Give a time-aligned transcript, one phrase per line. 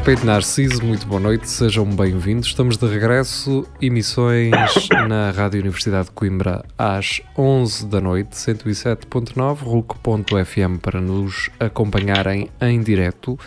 [0.00, 2.48] Respeito Narciso, muito boa noite, sejam bem-vindos.
[2.48, 4.50] Estamos de regresso, emissões
[5.06, 12.80] na Rádio Universidade de Coimbra às 11 da noite, 107.9, RUC.fm para nos acompanharem em
[12.80, 13.38] direto.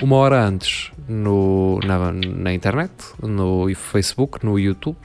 [0.00, 4.96] Uma hora antes no, na, na internet, no Facebook, no YouTube.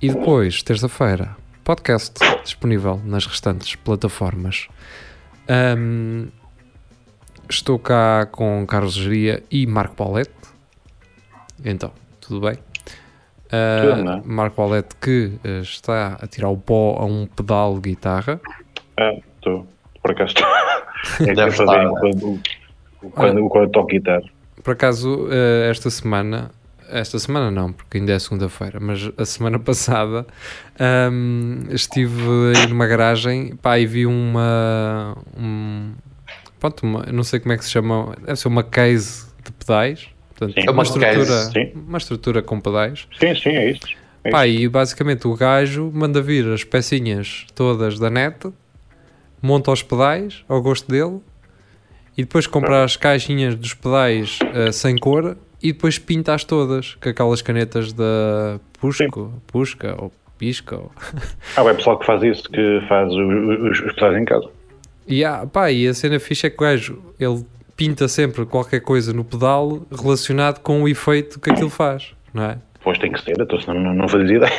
[0.00, 2.14] E depois, terça-feira, podcast
[2.44, 4.68] disponível nas restantes plataformas.
[5.76, 6.28] Um,
[7.50, 10.30] Estou cá com Carlos Geria e Marco Paulette.
[11.64, 12.54] Então, tudo bem?
[13.46, 14.22] Uh, Tudo, não é?
[14.24, 18.40] Marco Paulette que uh, está a tirar o pó a um pedal de guitarra.
[18.96, 19.66] Ah, estou.
[20.00, 20.46] Por acaso estou.
[21.22, 22.40] É que Deve eu fazia estar, quando,
[23.14, 24.22] quando, quando toco guitarra.
[24.62, 26.52] Por acaso, uh, esta semana,
[26.88, 30.24] esta semana não, porque ainda é segunda-feira, mas a semana passada
[31.10, 35.16] um, estive aí numa garagem pá, e vi uma.
[35.36, 35.94] Um,
[36.60, 40.08] pronto, uma, não sei como é que se chama, deve ser uma case de pedais.
[40.28, 40.62] Portanto, Sim.
[40.68, 41.72] uma, Uma estrutura, case, sim.
[41.74, 43.08] uma estrutura com pedais.
[43.18, 43.88] Sim, sim, é isto.
[44.22, 48.52] É Pá, e basicamente o gajo manda vir as pecinhas todas da net,
[49.42, 51.20] monta os pedais ao gosto dele
[52.16, 57.08] e depois compra as caixinhas dos pedais eh, sem cor e depois pinta-as todas com
[57.08, 60.76] aquelas canetas da Pusco, Pusca ou Pisca.
[60.76, 60.92] Ou...
[61.56, 64.48] Ah, é pessoal que faz isso, que faz os, os, os pedais em casa.
[65.10, 67.44] E, ah, pá, e a cena fixa é que o gajo ele
[67.76, 72.58] pinta sempre qualquer coisa no pedal relacionado com o efeito que aquilo faz, não é?
[72.82, 74.52] Pois tem que ser, então senão não, não fazia ideia.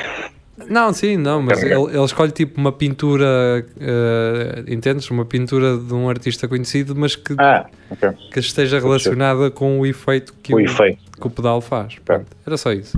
[0.70, 5.10] Não, sim, não, mas ele, ele escolhe tipo uma pintura, eh, entendes?
[5.10, 8.10] Uma pintura de um artista conhecido, mas que, Ah, ok.
[8.32, 11.00] que esteja relacionada com o efeito que O o, efeito.
[11.20, 11.96] que o pedal faz.
[12.06, 12.96] Pronto, era só isso.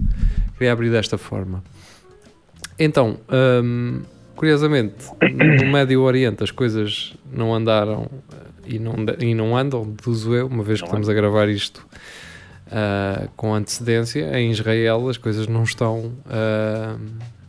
[0.58, 1.64] Queria abrir desta forma.
[2.78, 3.18] Então,
[3.64, 4.02] hum,
[4.36, 10.34] curiosamente, no Médio Oriente as coisas não andaram eh, e não, e não andam, deduzo
[10.34, 11.86] eu, uma vez que Não estamos a gravar isto
[12.72, 14.40] ah, com antecedência.
[14.40, 16.98] Em Israel as coisas não estão, ah,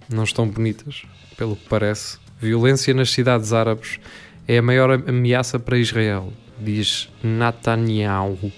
[0.08, 1.02] não estão bonitas,
[1.36, 2.18] pelo que parece.
[2.38, 3.98] Violência nas cidades árabes
[4.46, 8.52] é a maior ameaça para Israel, diz Netanyahu.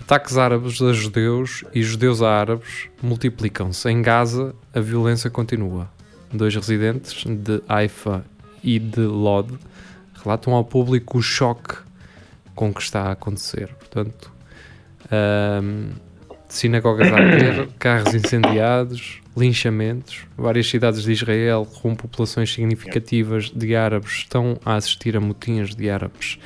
[0.00, 3.88] Ataques árabes a judeus e judeus a árabes multiplicam-se.
[3.88, 5.88] Em Gaza, a violência continua.
[6.32, 8.24] Dois residentes de Haifa
[8.62, 9.58] e de Lod
[10.22, 11.76] relatam ao público o choque
[12.54, 13.68] com o que está a acontecer.
[13.74, 14.32] Portanto,
[15.10, 15.90] ahm,
[16.48, 20.26] sinagogas a arder, carros incendiados, linchamentos.
[20.36, 25.90] Várias cidades de Israel com populações significativas de árabes estão a assistir a motinhas de
[25.90, 26.38] árabes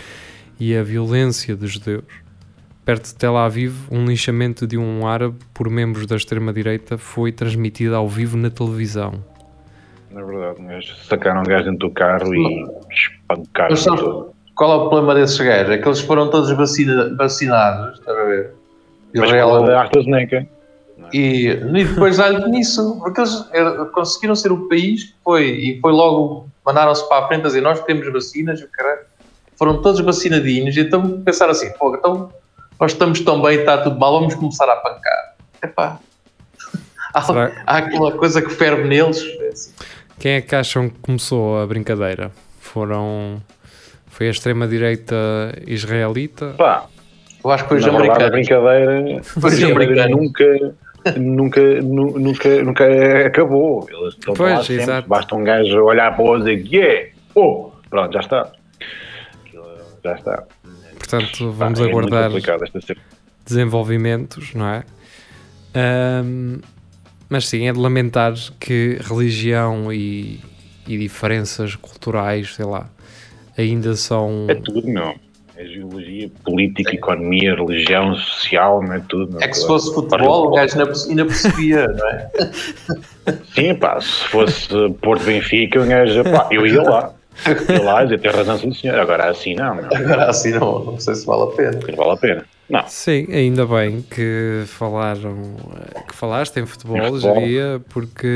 [0.58, 2.04] e a violência dos judeus.
[2.84, 7.96] Perto de Tel Aviv, um linchamento de um árabe por membros da extrema-direita foi transmitido
[7.96, 9.24] ao vivo na televisão.
[10.16, 14.32] Na verdade, mas sacaram um gajo dentro do carro e espancaram Mas todo.
[14.54, 15.70] qual é o problema desses gajos?
[15.70, 18.54] É que eles foram todos vacina- vacinados, estás a ver?
[19.14, 20.46] Mas Israel- da AstraZeneca.
[21.12, 23.44] e, e depois dá-lhe nisso, porque eles
[23.92, 27.60] conseguiram ser o país que foi, e foi logo, mandaram-se para a frente a dizer,
[27.60, 29.00] nós temos vacinas, o caralho.
[29.58, 32.32] Foram todos vacinadinhos, então pensaram assim, pô, então
[32.80, 35.34] nós estamos tão bem, está tudo mal, vamos começar a pancar.
[35.62, 35.98] Epá,
[37.12, 39.22] há, há aquela coisa que ferve neles.
[40.18, 42.30] Quem é que acham que começou a brincadeira?
[42.60, 43.42] Foram.
[44.08, 45.14] Foi a extrema-direita
[45.66, 46.54] israelita?
[46.56, 46.86] Pá,
[47.44, 48.30] Eu acho que foi os a americanos.
[48.30, 50.16] brincadeira, Foi os a brincadeira americanos.
[50.16, 53.86] nunca, nunca, nu- nunca, nunca acabou.
[53.90, 54.82] Eles estão Pois, lá sempre.
[54.82, 55.08] exato.
[55.08, 58.52] Basta um gajo olhar para o outro e dizer, yeah, oh, pronto, já está.
[60.02, 60.44] Já está.
[60.98, 62.30] Portanto, vamos Pá, é aguardar
[63.44, 64.82] desenvolvimentos, não é?
[65.74, 66.60] Ahm,
[67.28, 70.40] mas sim, é de lamentar que religião e,
[70.86, 72.88] e diferenças culturais, sei lá,
[73.56, 74.46] ainda são.
[74.48, 75.14] É tudo, não.
[75.58, 79.32] É geologia, política, economia, religião, social, não é tudo.
[79.32, 82.30] não É que se fosse futebol, o gajo ainda perce- ainda percebia, não é?
[83.54, 84.68] Sim, pá, se fosse
[85.00, 87.14] Porto Benfica, o gajo, pá, eu ia lá.
[87.70, 88.98] Ia lá e dizer, tem razão, sim, senhor.
[88.98, 91.78] Agora assim, não, não, Agora assim não, não sei se vale a pena.
[91.88, 92.44] não vale a pena.
[92.68, 95.54] Não, Sim, ainda bem que falaram,
[96.08, 97.80] que falaste em futebol, Em futebol.
[97.90, 98.26] Porque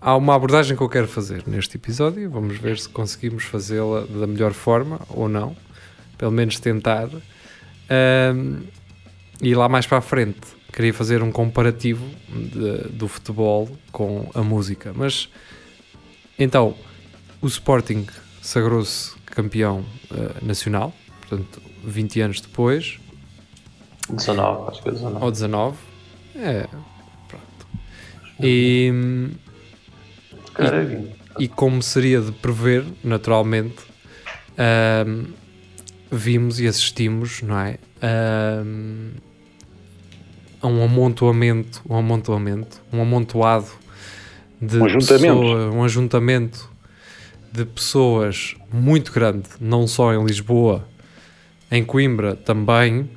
[0.00, 2.28] há uma abordagem que eu quero fazer neste episódio.
[2.30, 5.56] Vamos ver se conseguimos fazê-la da melhor forma ou não,
[6.18, 7.08] pelo menos tentar.
[7.88, 8.62] Ahm,
[9.40, 10.40] e lá mais para a frente
[10.72, 15.28] queria fazer um comparativo de- do futebol com a música, mas
[16.38, 16.74] então
[17.44, 18.06] o Sporting
[18.40, 22.98] sagrou-se campeão uh, nacional, portanto, 20 anos depois.
[24.08, 25.24] 19, acho que é 19.
[25.24, 25.76] Ou 19.
[26.36, 26.66] É,
[27.28, 27.66] pronto.
[28.40, 28.90] E,
[31.38, 33.76] e, e como seria de prever, naturalmente,
[35.06, 35.26] um,
[36.10, 37.78] vimos e assistimos, não é?
[38.64, 39.10] Um,
[40.62, 43.68] a um amontoamento, um amontoamento, um amontoado
[44.58, 45.40] de um ajuntamento.
[45.40, 46.73] Pessoa, um ajuntamento
[47.54, 50.84] de pessoas muito grande, não só em Lisboa,
[51.70, 53.08] em Coimbra também.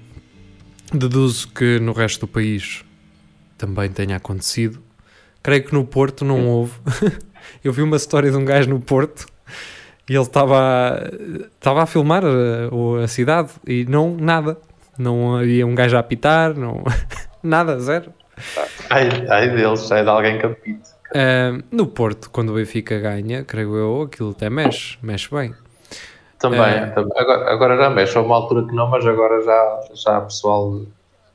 [0.93, 2.85] Deduzo que no resto do país
[3.57, 4.79] também tenha acontecido.
[5.41, 6.73] Creio que no Porto não houve.
[7.63, 9.25] Eu vi uma história de um gajo no Porto
[10.07, 11.09] e ele estava
[11.55, 14.55] estava a filmar a, a, cidade e não nada.
[14.99, 16.83] Não havia um gajo a apitar, não,
[17.41, 18.13] nada, zero.
[18.89, 20.96] Ai, ai deles, é de alguém que apite.
[21.11, 25.53] Uh, no Porto, quando o Benfica ganha, creio eu, aquilo até mexe, mexe bem.
[26.37, 27.17] Também, uh, também.
[27.17, 30.81] Agora, agora já mexe, houve uma altura que não, mas agora já, já há pessoal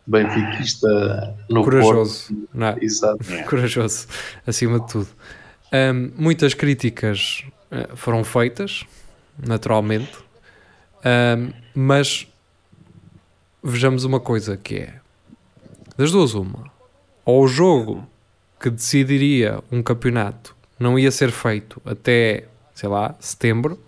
[0.07, 2.49] benfiquista no Corajoso, Porto.
[2.53, 2.77] não é?
[2.81, 3.19] Exato.
[3.49, 4.07] Corajoso,
[4.47, 5.09] acima de tudo.
[5.73, 8.85] Um, muitas críticas uh, foram feitas,
[9.39, 10.13] naturalmente,
[11.05, 12.29] um, mas
[13.63, 14.95] vejamos uma coisa que é
[15.97, 16.65] das duas uma
[17.25, 18.07] ou o jogo
[18.63, 22.45] que decidiria um campeonato não ia ser feito até
[22.75, 23.79] sei lá, setembro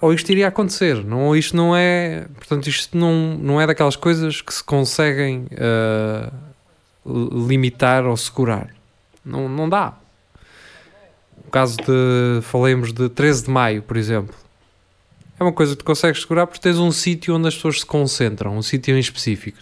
[0.00, 1.04] ou isto iria acontecer.
[1.04, 6.32] Não, isto não é portanto isto não, não é daquelas coisas que se conseguem uh,
[7.46, 8.74] limitar ou segurar.
[9.24, 9.94] Não, não dá.
[11.46, 14.34] O caso de falemos de 13 de maio por exemplo.
[15.38, 17.86] É uma coisa que tu consegues segurar porque tens um sítio onde as pessoas se
[17.86, 19.58] concentram, um sítio em específico.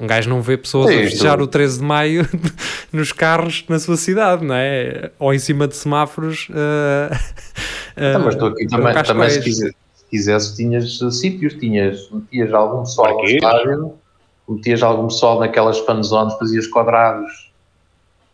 [0.00, 2.26] Um gajo não vê pessoas Sim, a festejar o 13 de maio
[2.92, 5.10] nos carros na sua cidade, não é?
[5.18, 6.48] Ou em cima de semáforos.
[6.50, 11.54] uh, uh, Ah, mas tu aqui também, também se, quiser, se quisesse, tinhas uh, sítios,
[11.54, 13.92] tinhas, metias algum pessoal no estádio,
[14.48, 17.50] metias algum pessoal naquelas fanzones, fazias quadrados,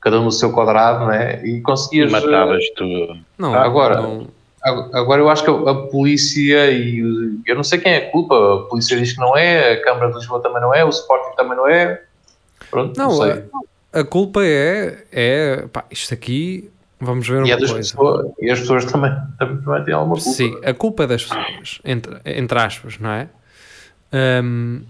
[0.01, 1.45] cada um no seu quadrado, né?
[1.45, 2.11] E E conseguias.
[2.11, 3.19] uh, matavas tudo.
[3.37, 4.29] Não, Agora- não-
[4.65, 6.99] Agora eu acho que a a polícia e
[7.47, 10.09] eu não sei quem é a culpa, a polícia diz que não é, a Câmara
[10.11, 12.03] de Lisboa também não é, o Sporting também não é.
[12.71, 13.45] Pronto, não, não, sei.
[13.93, 17.91] a, a culpa é, é pá, isto aqui, vamos ver E, é uma das coisa.
[17.91, 20.31] pessoas, e as pessoas também, também, também têm alguma culpa.
[20.31, 23.29] Sim, a culpa é das pessoas, entre, entre aspas, não é?
[24.43, 24.81] Um,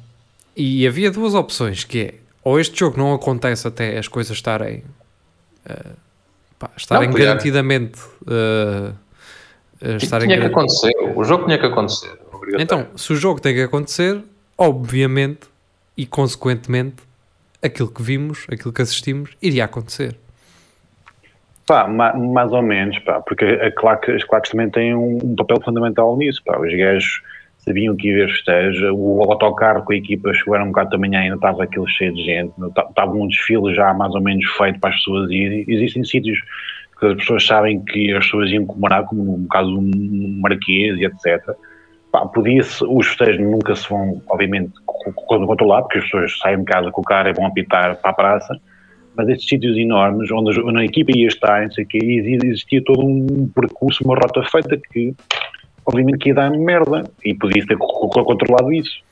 [0.56, 4.84] e havia duas opções, que é, ou este jogo não acontece até as coisas estarem,
[5.68, 5.90] uh,
[6.60, 7.98] pá, estarem podia- garantidamente...
[8.22, 9.02] uh,
[9.84, 12.18] uh, estarem Tinha que garan- acontecer, o jogo tinha que acontecer.
[12.58, 14.20] Então, se o jogo tem que acontecer,
[14.58, 15.48] obviamente
[15.96, 16.96] e consequentemente,
[17.62, 20.16] aquilo que vimos, aquilo que assistimos, iria acontecer.
[21.66, 25.34] Pá, ma- mais ou menos, pá, porque a claque, as claques também têm um, um
[25.34, 26.58] papel fundamental nisso, pá.
[26.58, 27.22] Os gajos
[27.58, 30.98] sabiam que ia haver festejo, o autocarro com a equipa chegou era um bocado da
[30.98, 32.52] manhã ainda estava aquilo cheio de gente,
[32.90, 35.64] estava um desfile já mais ou menos feito para as pessoas irem.
[35.66, 36.38] Existem sítios
[37.04, 41.54] as pessoas sabem que as pessoas iam comemorar, como no caso um Marquês e etc.
[42.32, 46.64] Podia-se, os festejos nunca se vão, obviamente, co- co- controlar, porque as pessoas saem de
[46.64, 48.56] casa com o carro e vão apitar para a praça,
[49.16, 52.82] mas estes sítios enormes, onde a, equipa ia estar, não sei o quê, exi- existia
[52.84, 55.12] todo um percurso, uma rota feita que,
[55.84, 59.02] obviamente, que ia dar merda, e podia ter co- co- controlado isso.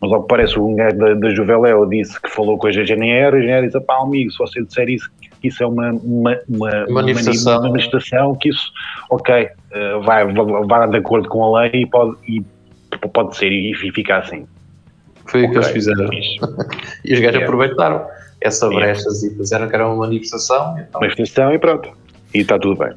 [0.00, 3.36] Mas ao que parece, um gajo da, da Juveléu disse que falou com a GNR,
[3.36, 5.08] a GNR disse, pá, amigo, se você disser isso,
[5.40, 7.60] que isso é uma, uma, uma, Manifestação.
[7.60, 8.70] uma manifestação, que isso,
[9.10, 12.42] ok, eh, vai, vai, vai de acordo com a lei e pode, e
[13.12, 14.46] pode ser, e, e fica assim.
[15.26, 16.08] Foi o que eles fizeram.
[17.04, 17.44] E os gajos Yeah.
[17.44, 18.06] aproveitaram
[18.40, 20.78] essa brecha e fizeram que era uma manifestação.
[20.78, 21.90] Então, Manifestação e pronto.
[22.34, 22.94] E está tudo bem.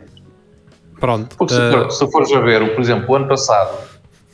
[0.99, 1.35] Pronto.
[1.35, 3.75] porque se, uh, se fores a ver, por exemplo, o ano passado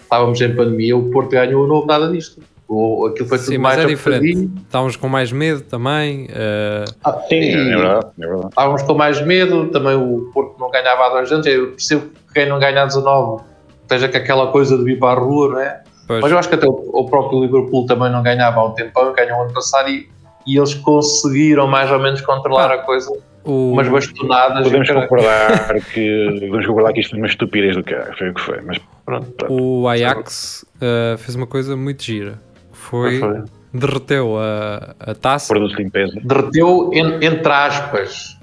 [0.01, 2.41] estávamos em pandemia, o Porto ganhou, não houve nada disto.
[2.67, 4.49] O, aquilo foi tudo sim, mas mais é diferente.
[4.65, 6.25] Estávamos com mais medo também.
[6.25, 8.07] uh, Ah, Sim, é verdade.
[8.19, 8.47] É verdade.
[8.49, 11.45] Estávamos com mais medo, também o Porto não ganhava há dois anos.
[11.47, 13.41] Eu percebo que quem não ganha há 19
[13.83, 15.81] esteja com aquela coisa de vir para a rua, não é?
[16.05, 18.71] pois, Mas eu acho que até o, o próprio Liverpool também não ganhava há um
[18.71, 20.09] tempão, ganhou ano passado e,
[20.45, 23.09] e eles conseguiram mais ou menos controlar Ah, a coisa,
[23.45, 24.63] o, umas bastonadas.
[24.65, 28.33] Podemos cara- concordar que podemos concordar que isto foi uma estupidez do cara, foi o
[28.33, 32.45] que foi, mas Pronto, o Ajax uh, fez uma coisa muito gira.
[32.89, 33.43] Foi, foi.
[33.73, 35.47] derreteu a, a taça.
[35.53, 36.19] produto de limpeza.
[36.23, 38.37] Derreteu en- entre aspas.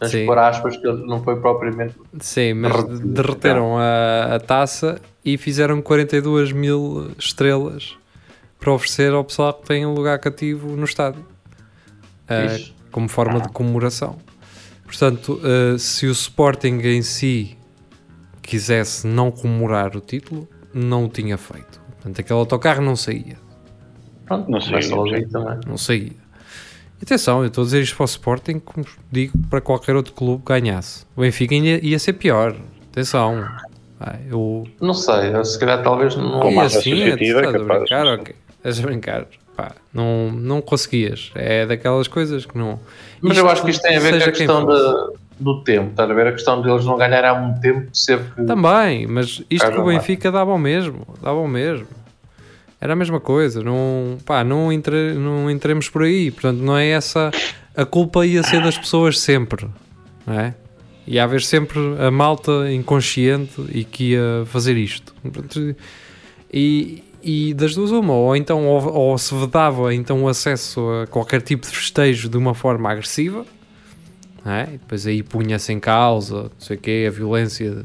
[0.00, 0.26] Mas Sim.
[0.26, 1.94] por aspas que não foi propriamente.
[2.18, 7.96] Sim, mas Derretido, derreteram a, a taça e fizeram 42 mil estrelas
[8.58, 11.24] para oferecer ao pessoal que tem um lugar cativo no estádio.
[12.24, 14.16] Uh, como forma de comemoração.
[14.84, 17.56] Portanto, uh, se o Sporting em si
[18.42, 21.80] quisesse não comemorar o título, não o tinha feito.
[21.96, 23.36] Portanto, aquele autocarro não saía.
[24.26, 25.26] Pronto, Não sei, não sei.
[25.26, 25.58] também.
[25.66, 25.76] Não.
[25.96, 26.12] E
[27.02, 30.42] Atenção, eu estou a dizer isto para o Sporting, como digo, para qualquer outro clube
[30.44, 31.04] que ganhasse.
[31.16, 32.56] O Benfica ia, ia ser pior.
[32.90, 33.46] Atenção.
[34.00, 36.40] Ah, eu, Não sei, eu, se calhar talvez não.
[36.40, 38.34] Com massa assim, é, associativa é estás a brincar, ok.
[38.56, 39.26] Estás a brincar.
[39.56, 41.30] Pá, não, não conseguias.
[41.34, 42.80] É daquelas coisas que não.
[43.20, 46.10] Mas eu acho que isto tem a ver com a questão da- do tempo, estás
[46.10, 46.26] a ver?
[46.28, 48.44] A questão deles não ganharem há muito tempo, sempre.
[48.46, 49.84] Também, mas isto que o.
[49.84, 51.06] Benfica dava ao mesmo.
[51.20, 51.86] Dava ao mesmo.
[52.84, 53.62] Era a mesma coisa.
[53.62, 56.30] Não, pá, não, entre, não entremos por aí.
[56.30, 57.30] Portanto, não é essa.
[57.74, 59.66] A culpa ia ser das pessoas sempre.
[60.26, 60.54] Não é?
[61.06, 65.14] Ia haver sempre a malta inconsciente e que ia fazer isto.
[66.52, 71.06] E, e das duas uma, ou então ou, ou se vedava então o acesso a
[71.06, 73.46] qualquer tipo de festejo de uma forma agressiva,
[74.46, 74.66] é?
[74.66, 77.84] depois aí punha-se em causa, não sei o quê, a violência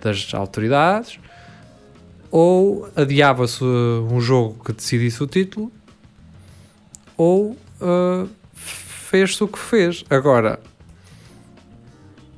[0.00, 1.18] das autoridades,
[2.32, 5.70] ou adiava-se uh, um jogo que decidisse o título,
[7.14, 10.02] ou uh, fez-se o que fez.
[10.08, 10.58] Agora,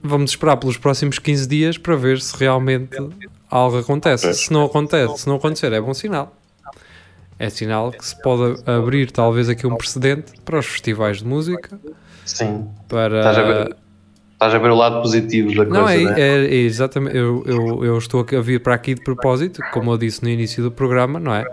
[0.02, 2.96] vamos esperar pelos próximos 15 dias para ver se realmente
[3.48, 4.34] algo acontece.
[4.34, 6.36] Se não acontece, se não acontecer, é bom sinal.
[7.38, 11.80] É sinal que se pode abrir talvez aqui um precedente para os festivais de música,
[12.24, 12.68] Sim.
[12.88, 13.76] para...
[14.34, 15.70] Estás a ver, o lado positivo da coisa.
[15.72, 16.20] Não, é, né?
[16.20, 17.16] é- é exatamente.
[17.16, 20.62] Eu, eu, eu estou a vir para aqui de propósito, como eu disse no início
[20.62, 21.44] do programa, não é?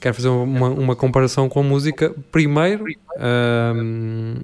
[0.00, 2.14] Quero fazer uma, uma comparação com a música.
[2.30, 2.84] Primeiro,
[3.18, 4.36] ahm,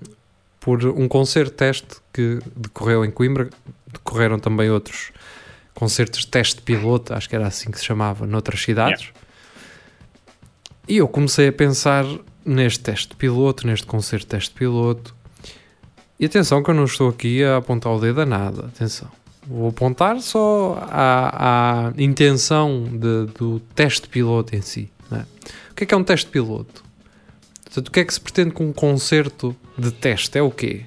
[0.59, 3.49] por um concerto teste que decorreu em Coimbra,
[3.93, 5.13] decorreram também outros
[5.75, 9.11] concertos teste piloto, acho que era assim que se chamava, noutras cidades.
[10.89, 12.05] E eu comecei a pensar
[12.45, 15.15] neste teste piloto, neste concerto teste piloto.
[16.19, 19.09] E atenção que eu não estou aqui a apontar o dedo a nada, atenção.
[19.47, 24.91] Vou apontar só à, à intenção de- do teste piloto em si.
[25.13, 25.17] é?
[25.71, 26.83] O que é que é um teste piloto?
[27.65, 30.39] Portanto, o que é que se pretende com um concerto de teste?
[30.39, 30.83] É o quê?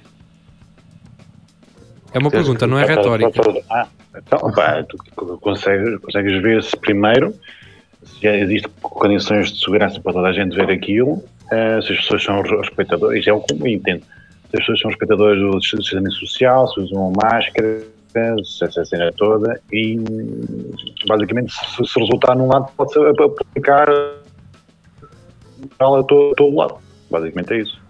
[2.12, 3.40] É uma pergunta, não é retórica.
[3.70, 4.96] Ah, então, pá, tu
[5.40, 7.34] consegues, consegues ver se primeiro
[8.02, 11.98] se já existem condições de segurança para toda a gente ver aquilo, eh, se as
[11.98, 14.02] pessoas são respeitadoras, isso é o que eu entendo.
[14.50, 17.82] Se as pessoas são respeitadoras do distanciamento social, se usam máscara,
[18.44, 19.98] se essa cena toda, e
[21.06, 24.14] basicamente se, se resultar num lado, pode-se aplicar a
[25.78, 26.78] todo, todo lado.
[27.10, 27.80] Basicamente é isso.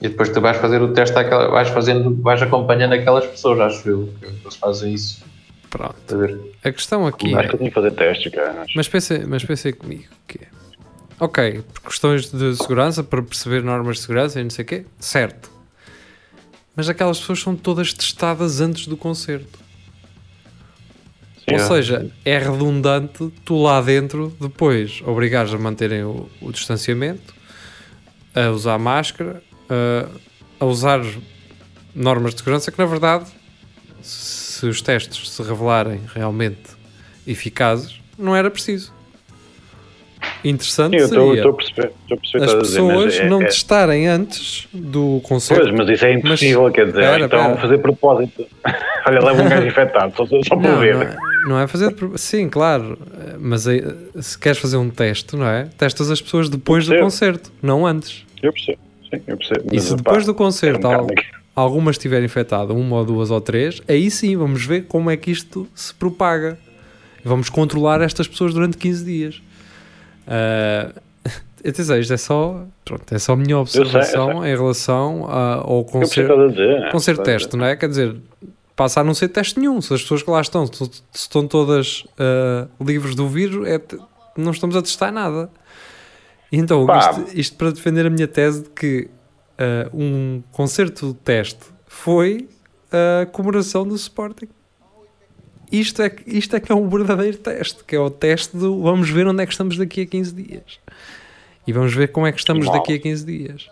[0.00, 3.88] E depois tu vais fazer o teste àquela, vais fazendo, vais acompanhando aquelas pessoas, acho
[3.88, 5.24] eu, que eles fazem isso.
[5.68, 6.50] Pronto.
[6.64, 7.54] A questão aqui Acho que é.
[7.54, 8.64] eu tenho que fazer testes, cara.
[8.74, 10.48] Mas pensem, mas pensem comigo que é.
[11.20, 14.86] Ok, por questões de segurança, para perceber normas de segurança e não sei o quê,
[15.00, 15.50] certo.
[16.78, 19.58] Mas aquelas pessoas são todas testadas antes do concerto.
[21.38, 21.58] Sim, Ou é.
[21.58, 27.34] seja, é redundante tu lá dentro depois obrigares a manterem o, o distanciamento,
[28.32, 30.08] a usar máscara, a,
[30.60, 31.00] a usar
[31.92, 33.28] normas de segurança que na verdade,
[34.00, 36.76] se os testes se revelarem realmente
[37.26, 38.94] eficazes, não era preciso.
[40.44, 41.92] Interessante Sim, eu estou seria estou a perceber.
[42.08, 45.62] Perceber as a dizer, mas pessoas é- não é- testarem antes do concerto.
[45.64, 48.46] Pois, mas isso é impossível, quer dizer, então fazer propósito.
[49.06, 50.94] Olha, leva um gajo infectado, só, só para Não, ver.
[50.94, 51.16] não é,
[51.48, 51.94] não é fazer.
[52.16, 52.96] Sim, claro.
[53.40, 53.82] Mas aí,
[54.20, 55.68] se queres fazer um teste, não é?
[55.76, 58.24] Testas as pessoas depois do concerto, não antes.
[58.42, 58.78] Eu percebo,
[59.10, 59.62] sim, eu percebo.
[59.72, 61.26] E mas, se pá, depois do é um concerto bocado al- daqui-
[61.56, 65.30] algumas estiverem infectadas, uma ou duas ou três, aí sim vamos ver como é que
[65.32, 66.56] isto se propaga.
[67.24, 69.42] E Vamos controlar estas pessoas durante 15 dias.
[70.28, 70.92] Ah,
[71.66, 75.54] atenção, isto é só, pronto, é só a minha sei, eu observação em relação a-
[75.56, 76.48] ao Eu que concerto.
[76.50, 76.90] dizer.
[76.92, 77.74] concerto a teste, não é?
[77.76, 78.16] Quer dizer,
[78.76, 79.80] passa a não ser teste nenhum.
[79.80, 80.64] Se as pessoas que lá estão
[81.12, 83.80] estão todas ah, livres do vírus, é
[84.36, 85.50] não estamos a testar nada.
[86.52, 89.08] E então, isto, isto para defender a minha tese de que
[89.58, 92.48] ah, um concerto teste foi
[92.92, 94.48] a comemoração do Sporting.
[95.70, 98.82] Isto é, que- isto é que é um verdadeiro teste, que é o teste do
[98.82, 100.78] vamos ver onde é que estamos daqui a 15 dias.
[101.66, 102.76] E vamos ver como é que estamos Mal.
[102.76, 103.68] daqui a 15 dias.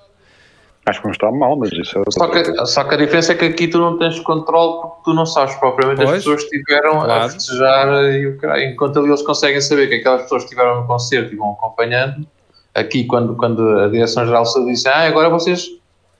[0.84, 3.34] Acho que não está mal, mas isso é Só que, só que a diferença é
[3.34, 6.10] que aqui tu não tens controle porque tu não sabes propriamente Pois.
[6.10, 7.24] as pessoas que estiveram Claro.
[7.24, 8.70] a festejar e o caralho.
[8.70, 12.24] Enquanto ali eles conseguem saber que aquelas pessoas que estiveram no concerto e vão acompanhando,
[12.72, 15.66] aqui quando, quando a Direção-Geral Saúde disse ah, agora vocês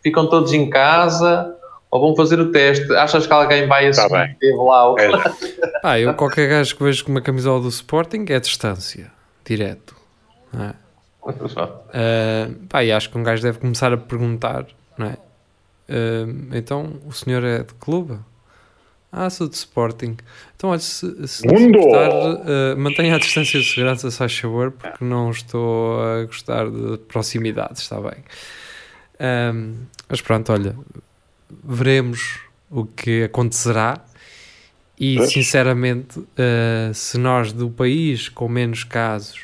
[0.03, 1.55] ficam todos em casa
[1.97, 4.33] ou vão fazer o teste, achas que alguém vai Tá assumir bem.
[4.35, 4.99] que teve lá o...
[4.99, 5.09] É,
[5.83, 9.11] Ah, eu qualquer gajo que vejo com uma camisola do Sporting é distância,
[9.45, 9.95] direto.
[10.53, 10.75] não é?
[11.93, 15.17] Ah, pá, e acho que um gajo deve começar a perguntar, não é?
[15.89, 16.27] Ah,
[16.57, 18.19] então, o senhor é de clube?
[19.11, 20.17] Ah, sou de Sporting.
[20.57, 25.31] Então, olha, se, se eh, mantenha a distância de segurança, se faz favor, porque não
[25.31, 28.23] estou a gostar de proximidade, está bem.
[29.19, 29.75] Ahm,
[30.09, 30.77] mas pronto, olha,
[31.65, 34.05] veremos o que acontecerá.
[34.99, 35.31] E, Pois.
[35.31, 39.41] sinceramente, eh, se nós do país com menos casos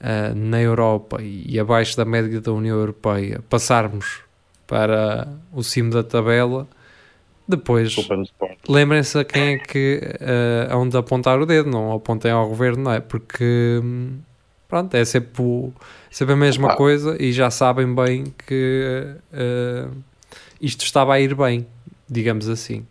[0.00, 4.20] eh, na Europa e abaixo da média da União Europeia passarmos
[4.66, 6.68] para o cimo da tabela,
[7.48, 7.94] depois
[8.68, 10.02] lembrem-se a quem é que
[10.70, 13.00] uh, onde apontar o dedo, não apontem ao governo, não é?
[13.00, 14.18] Porque hum,
[14.68, 15.72] pronto, é sempre, o-
[16.10, 19.90] sempre a mesma coisa e já sabem bem que uh,
[20.60, 21.66] isto estava a ir bem,
[22.08, 22.84] digamos assim.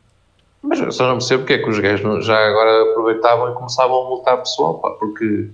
[0.62, 4.06] Mas eu só não percebo porque é que os gajos já agora aproveitavam e começavam
[4.06, 5.50] a multar pessoal, pá, porque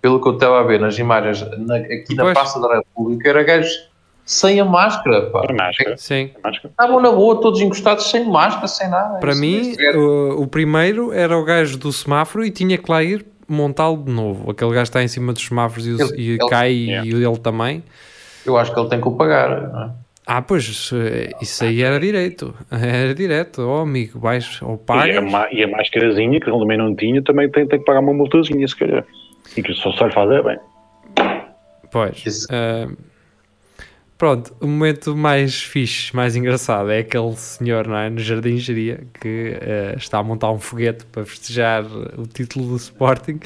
[0.00, 2.34] pelo que eu estava a ver nas imagens na- aqui na Pois.
[2.34, 3.88] Praça da República, era gajos
[4.24, 5.44] sem a máscara, pá.
[5.48, 5.96] A máscara.
[5.98, 6.30] Sim.
[6.42, 6.68] A máscara.
[6.70, 9.18] Estavam na boa, todos encostados, sem máscara, sem nada.
[9.18, 12.90] Para Isso- mim, isso o, o primeiro era o gajo do semáforo e tinha que
[12.90, 14.50] lá ir montá-lo de novo.
[14.50, 17.06] Aquele gajo está em cima dos semáforos e, Ele- e ele- cai Yeah.
[17.08, 17.82] e ele também.
[18.44, 19.70] eu acho que ele tem que o pagar.
[19.72, 19.90] não é?
[20.26, 20.64] Ah, pois,
[21.40, 22.52] isso aí era direito.
[22.70, 23.62] Era direto.
[23.62, 25.30] Oh, amigo, vais ou E a, pagas.
[25.30, 28.12] ma- e a máscarazinha, que ele também não tinha, também tem, tem que pagar uma
[28.12, 29.04] multazinha, se calhar.
[29.56, 30.58] E que só se fazer bem.
[31.92, 32.26] Pois.
[32.26, 32.88] Isso- ah,
[34.16, 39.06] pronto, o momento mais fixe, mais engraçado é aquele senhor não é, no Jardim Geria
[39.20, 41.84] que ah, está a montar um foguete para festejar
[42.16, 43.40] o título do Sporting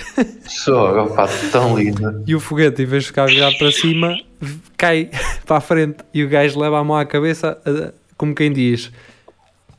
[0.47, 2.23] Só, pá, tão lindo.
[2.27, 4.17] e o foguete, em vez de ficar virado para cima,
[4.77, 5.11] cai
[5.45, 8.93] para a frente e o gajo leva a mão à cabeça, ah, como quem diz: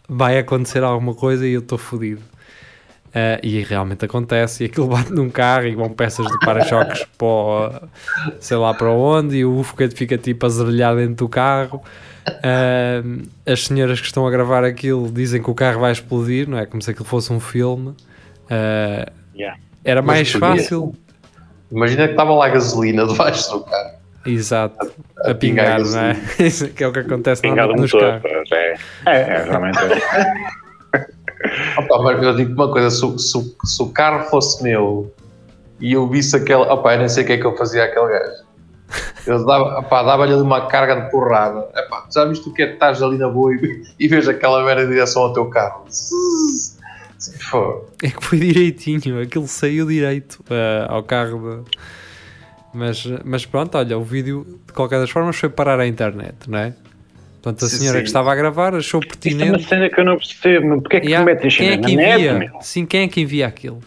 [0.08, 2.31] vai acontecer alguma coisa e eu estou fodido.
[3.14, 7.28] Ah, e realmente acontece, e aquilo bate num carro e vão peças de para-choques para
[7.28, 7.72] o-
[8.40, 11.82] sei lá para onde, e o foguete fica tipo a zerelhar dentro do carro.
[12.44, 13.02] Ah,
[13.46, 16.66] as senhoras que estão a gravar aquilo dizem que o carro vai explodir, não é?
[16.66, 17.96] Como se aquilo fosse um filme.
[18.50, 19.58] Ah, Yeah.
[19.84, 20.48] era Mas mais podia.
[20.64, 20.96] fácil,
[21.72, 23.92] Imagina que estava lá gasolina debaixo do carro.
[24.26, 24.92] exato,
[25.24, 26.18] a, A pingar, pingar não é?
[26.46, 28.52] Isso que é o que acontece Pingado normalmente nos carros.
[28.52, 28.74] É,
[29.06, 29.78] é, é, realmente.
[29.80, 30.61] É.
[31.78, 35.14] Opa, eu digo uma coisa: se, se se o carro fosse meu
[35.80, 36.62] e eu visse aquele.
[36.62, 38.44] Opa, eu nem sei o que é que eu fazia àquele gajo.
[39.26, 41.68] Eu dava, dava-lhe ali uma carga de porrada.
[41.76, 44.64] Epá, já viste o que é que estás ali na boa e, e vês aquela
[44.66, 45.86] merda em direção ao teu carro?
[48.02, 51.64] É que foi direitinho, aquilo saiu direito ah, ao carro.
[52.74, 56.58] Mas, mas pronto, olha, o vídeo de qualquer das formas foi parar à internet, não
[56.58, 56.74] é?
[57.42, 58.04] Portanto, a Sim, senhora sim.
[58.04, 59.64] que estava a gravar achou Isto é uma pertinente.
[59.68, 60.68] cena que eu não percebo.
[60.68, 60.82] meu.
[60.82, 62.52] Porquê é que há- tu metes quem é que net, envia?
[62.62, 63.80] Sim, quem é que envia aquilo?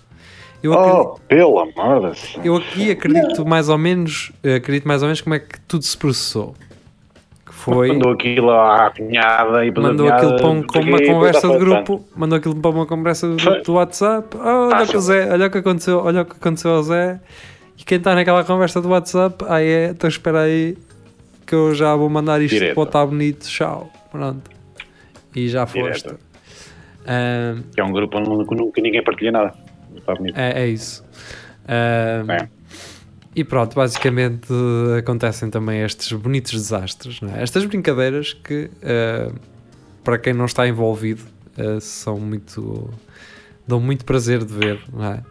[0.62, 2.36] Eu acredito, Oh, pelo amor de Deus.
[2.42, 5.96] eu aqui acredito mais ou menos, acredito mais ou menos como é que tudo se
[5.96, 6.54] processou.
[7.46, 7.88] Que foi.
[7.88, 12.38] Mandou aquilo à cunhada e Mandou aquilo para, um- uma porque conversa de grupo, mandou
[12.38, 13.62] aquilo para uma conversa do, Foi.
[13.62, 14.36] do WhatsApp.
[14.36, 17.20] Oh, olha que o Zé, olha o que aconteceu, olha o que aconteceu ao Zé.
[17.78, 20.76] E quem está naquela conversa do WhatsApp, aí é, então espera aí
[21.46, 22.74] que eu já vou mandar isto Direto.
[22.74, 23.90] para o tá bonito, tchau.
[24.10, 24.50] Pronto.
[25.34, 26.14] E já foste.
[27.74, 29.54] Que é um grupo onde nunca, nunca ninguém partilha nada.
[29.96, 30.38] Está bonito.
[30.38, 31.04] é, é isso.
[31.66, 32.48] É.
[33.36, 37.42] E pronto, basicamente eh, acontecem também estes bonitos desastres, não é?
[37.42, 39.32] estas brincadeiras que, eh,
[40.04, 41.22] para quem não está envolvido,
[41.58, 42.90] eh, são muito.
[43.66, 45.22] dão muito prazer de ver, não é?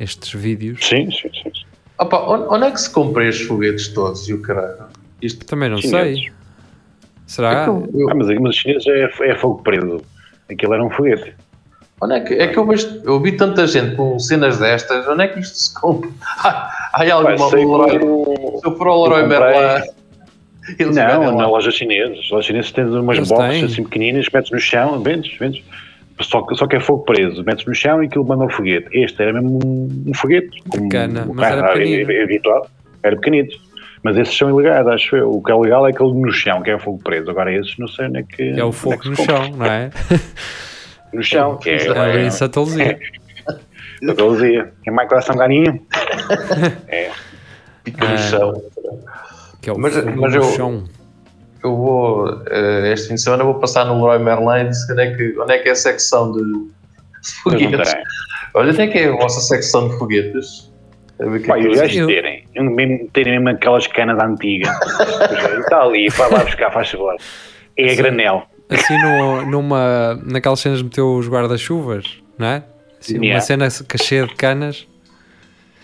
[0.00, 0.84] Estes vídeos.
[0.84, 1.52] Sim, sim, sim.
[1.96, 4.87] opa, onde, onde é que se compra estes foguetes todos e o caralho?
[5.20, 6.20] Isto Também não Chineses.
[6.20, 6.32] sei.
[7.26, 7.62] Será?
[7.62, 10.00] é que eu- Ah, mas, mas os chineses é, é fogo preso.
[10.50, 11.34] Aquilo era um foguete.
[12.00, 15.24] Onde é que, é que eu, vejo, eu vi tanta gente com cenas destas, onde
[15.24, 16.08] é que isto se compra?
[16.38, 19.84] Há, há alguma o- se eu for ao Leroy Merlin,
[20.78, 22.12] eles Não, na loja chinesa.
[22.20, 25.62] As lojas chinesas tens umas boxes assim pequeninas, metes no chão, vendes, vendes.
[26.20, 28.88] Só que, só que é fogo preso, metes no chão e aquilo manda um foguete.
[28.92, 30.50] Este era mesmo um, um foguete.
[30.68, 32.10] como cana, o mas era carro pequenino.
[32.12, 32.68] é- é habitual.
[33.02, 33.56] Era pequenito.
[34.02, 35.30] Mas esses são ilegais, acho eu.
[35.30, 37.30] O que é legal é aquele no chão, que é o fogo preso.
[37.30, 38.50] Agora esses não sei onde é que.
[38.58, 39.36] É o fogo que no compra.
[39.36, 39.90] chão, não é?
[41.12, 41.86] No chão, que é.
[41.86, 41.88] É
[42.22, 42.98] é, em Santa Luzia.
[44.86, 45.80] é, mais coração galinho?
[46.88, 47.10] é.
[47.84, 48.62] Fica no chão.
[49.62, 50.84] Que é o Mas- fogo mas no eu- chão.
[51.64, 55.16] Eu vou, eh, este fim de semana, vou passar no Leroy Merlin e onde é
[55.16, 56.68] que, onde é, que é a secção de
[57.42, 57.94] foguetes.
[58.54, 60.67] Olha, onde é que é a vossa secção de foguetes?
[61.46, 64.72] Pá, e os gajos terem, mesmo, terem mesmo aquelas canas antigas.
[65.60, 67.16] Está ali, vai lá buscar, faz favor.
[67.76, 68.42] É a granel.
[68.70, 70.14] Assim no, numa.
[70.24, 72.62] naquelas cenas meteu os guarda-chuvas, não é?
[73.00, 73.40] Assim, Uma Yeah.
[73.40, 73.68] cena
[74.00, 74.86] cheia de canas.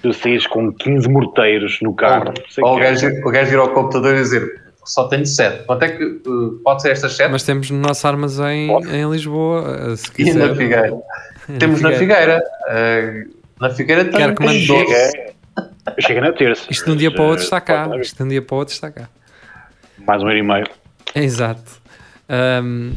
[0.03, 2.35] Tu saís com 15 morteiros no carro.
[2.51, 5.65] sei Ou o gajo, o gajo ir ao computador e dizer só tenho 7.
[5.65, 7.31] Quanto é que uh, pode ser estas 7?
[7.33, 8.95] Mas temos no nosso armazém Pode.
[8.95, 10.47] em Lisboa, eh, se E quiser.
[10.49, 10.93] na Figueira.
[11.49, 12.43] Na Temos na Figueira.
[12.69, 13.27] Figueira.
[13.31, 14.87] Uh, na Figueira Quero também que tem mande 12.
[14.87, 15.33] Chega,
[16.01, 16.67] chega na terça.
[16.71, 17.91] Isto de um dia para o outro está cá.
[17.99, 19.09] Isto de um dia para o outro está cá.
[20.07, 20.67] Mais um ano e meio.
[21.15, 21.81] Exato.
[22.29, 22.93] Ahm,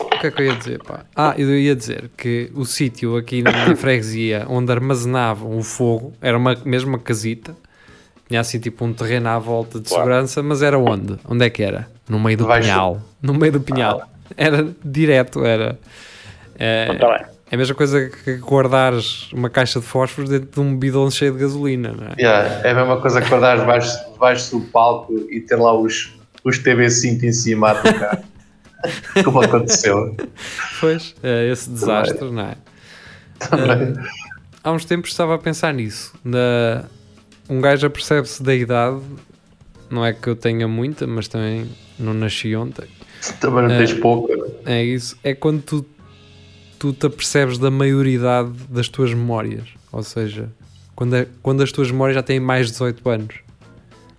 [0.00, 0.82] o que é que eu ia dizer?
[0.82, 1.04] Pá?
[1.16, 6.12] Ah, eu ia dizer que o sítio aqui na minha freguesia onde armazenavam o fogo
[6.20, 7.56] era uma, mesmo uma casita.
[8.28, 11.18] Tinha assim tipo um terreno à volta de segurança, mas era onde?
[11.28, 11.88] Onde é que era?
[12.08, 13.00] No meio do pinhal.
[13.22, 14.08] No meio do pinhal.
[14.36, 15.78] Era direto, era.
[16.58, 17.33] É, tá bem.
[17.50, 21.32] É a mesma coisa que guardares uma caixa de fósforos dentro de um bidão cheio
[21.32, 22.14] de gasolina, não é?
[22.18, 26.14] Yeah, é a mesma coisa que guardar debaixo, debaixo do palco e ter lá os,
[26.42, 28.22] os TV5 em cima a tocar.
[29.24, 30.16] Como aconteceu.
[30.80, 32.56] Pois, é esse desastre, não é?
[33.38, 33.94] Também.
[34.62, 36.12] há uns tempos estava a pensar nisso.
[36.24, 36.84] Na...
[37.48, 39.00] Um gajo apercebe-se da idade,
[39.90, 42.86] não é que eu tenha muita, mas também não nasci ontem.
[43.40, 43.94] Também não tens É.
[44.00, 44.28] pouco.
[44.66, 45.16] É isso.
[45.22, 45.86] É quando tu,
[46.84, 49.64] tu te apercebes da maioridade das tuas memórias.
[49.90, 50.50] Ou seja,
[50.94, 53.34] quando, é- quando as tuas memórias já têm mais de 18 anos.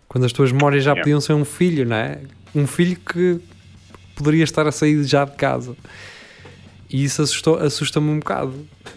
[0.08, 1.04] Quando as tuas memórias já Yeah.
[1.04, 2.20] podiam ser um filho, não é?
[2.56, 3.40] Um filho que
[4.16, 5.76] poderia estar a sair já de casa.
[6.90, 8.54] E isso assustou- assusta-me um bocado.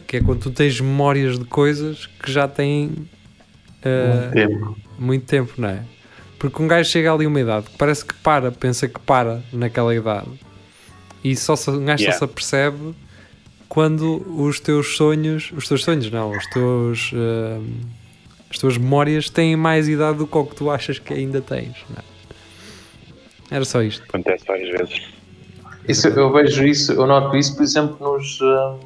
[0.06, 2.92] Que é quando tu tens memórias de coisas que já têm
[3.82, 4.76] eh, Tempo.
[4.98, 5.82] muito tempo, não é?
[6.38, 9.42] Porque um gajo chega ali a uma idade que parece que para, pensa que para
[9.52, 10.28] naquela idade
[11.24, 12.12] e só se, um gajo Yeah.
[12.18, 12.94] só se apercebe
[13.68, 17.80] quando os teus sonhos, os teus sonhos não, os teus hum,
[18.50, 21.76] as tuas memórias têm mais idade do que o que tu achas que ainda tens,
[21.90, 23.56] não é?
[23.56, 24.02] Era só isto.
[24.08, 25.02] Acontece várias vezes.
[25.86, 28.40] Isso, eu vejo isso, eu noto isso, por exemplo, nos.
[28.40, 28.78] hum,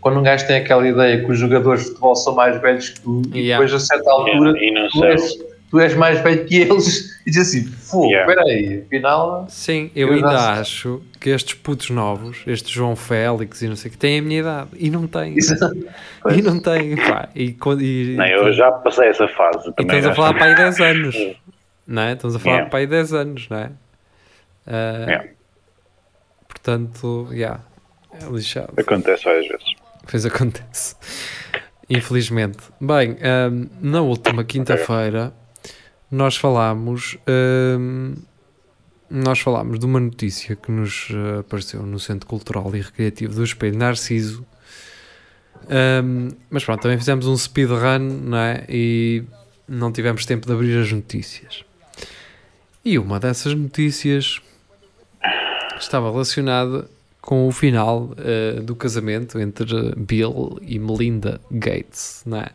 [0.00, 3.00] quando um gajo tem aquela ideia que os jogadores de futebol são mais velhos que
[3.00, 3.62] tu, e Yeah.
[3.64, 5.38] depois a certa altura Yeah, e não tu, és,
[5.70, 8.30] tu és mais velho que eles e diz assim: Fogo, Yeah.
[8.32, 9.46] espera aí, afinal.
[9.48, 13.76] Sim, eu, Eu ainda já- acho que estes putos novos, este João Félix e não
[13.76, 15.36] sei o que, têm a minha idade e não têm.
[16.36, 17.28] E não têm, pá.
[17.34, 19.96] E, e, Não, eu já passei essa fase E também.
[19.98, 21.16] estamos a falar que- para aí 10 anos,
[21.86, 22.12] não é?
[22.12, 22.70] Estamos a falar Yeah.
[22.70, 23.70] para aí 10 anos, não é?
[24.66, 25.28] Ah, Yeah.
[26.48, 27.60] Portanto, yeah,
[28.12, 28.72] é lixado.
[28.76, 29.64] Acontece várias vezes.
[30.10, 30.96] Pois acontece.
[31.88, 32.58] Infelizmente.
[32.80, 35.32] Bem, ahm, na última quinta-feira
[36.10, 37.16] nós falámos.
[37.26, 38.14] ahm,
[39.08, 43.42] nós falámos de uma notícia que nos ah, apareceu no Centro Cultural e Recreativo do
[43.42, 44.46] Espelho Narciso.
[45.68, 48.64] Ahm, mas pronto, também fizemos um speedrun, é?
[48.68, 49.24] E
[49.68, 51.64] não tivemos tempo de abrir as notícias.
[52.84, 54.40] E uma dessas notícias
[55.78, 56.88] estava relacionada
[57.20, 62.48] com o final eh, do casamento entre Bill e Melinda Gates, não é?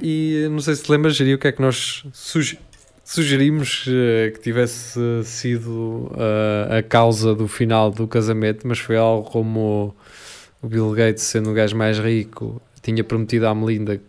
[0.00, 2.58] E não sei se te lembras, Jiri, o que é que nós suge-
[3.04, 9.28] sugerimos eh, que tivesse sido eh, a causa do final do casamento, mas foi algo
[9.28, 9.94] como
[10.62, 14.00] o Bill Gates, sendo o gajo mais rico, tinha prometido à Melinda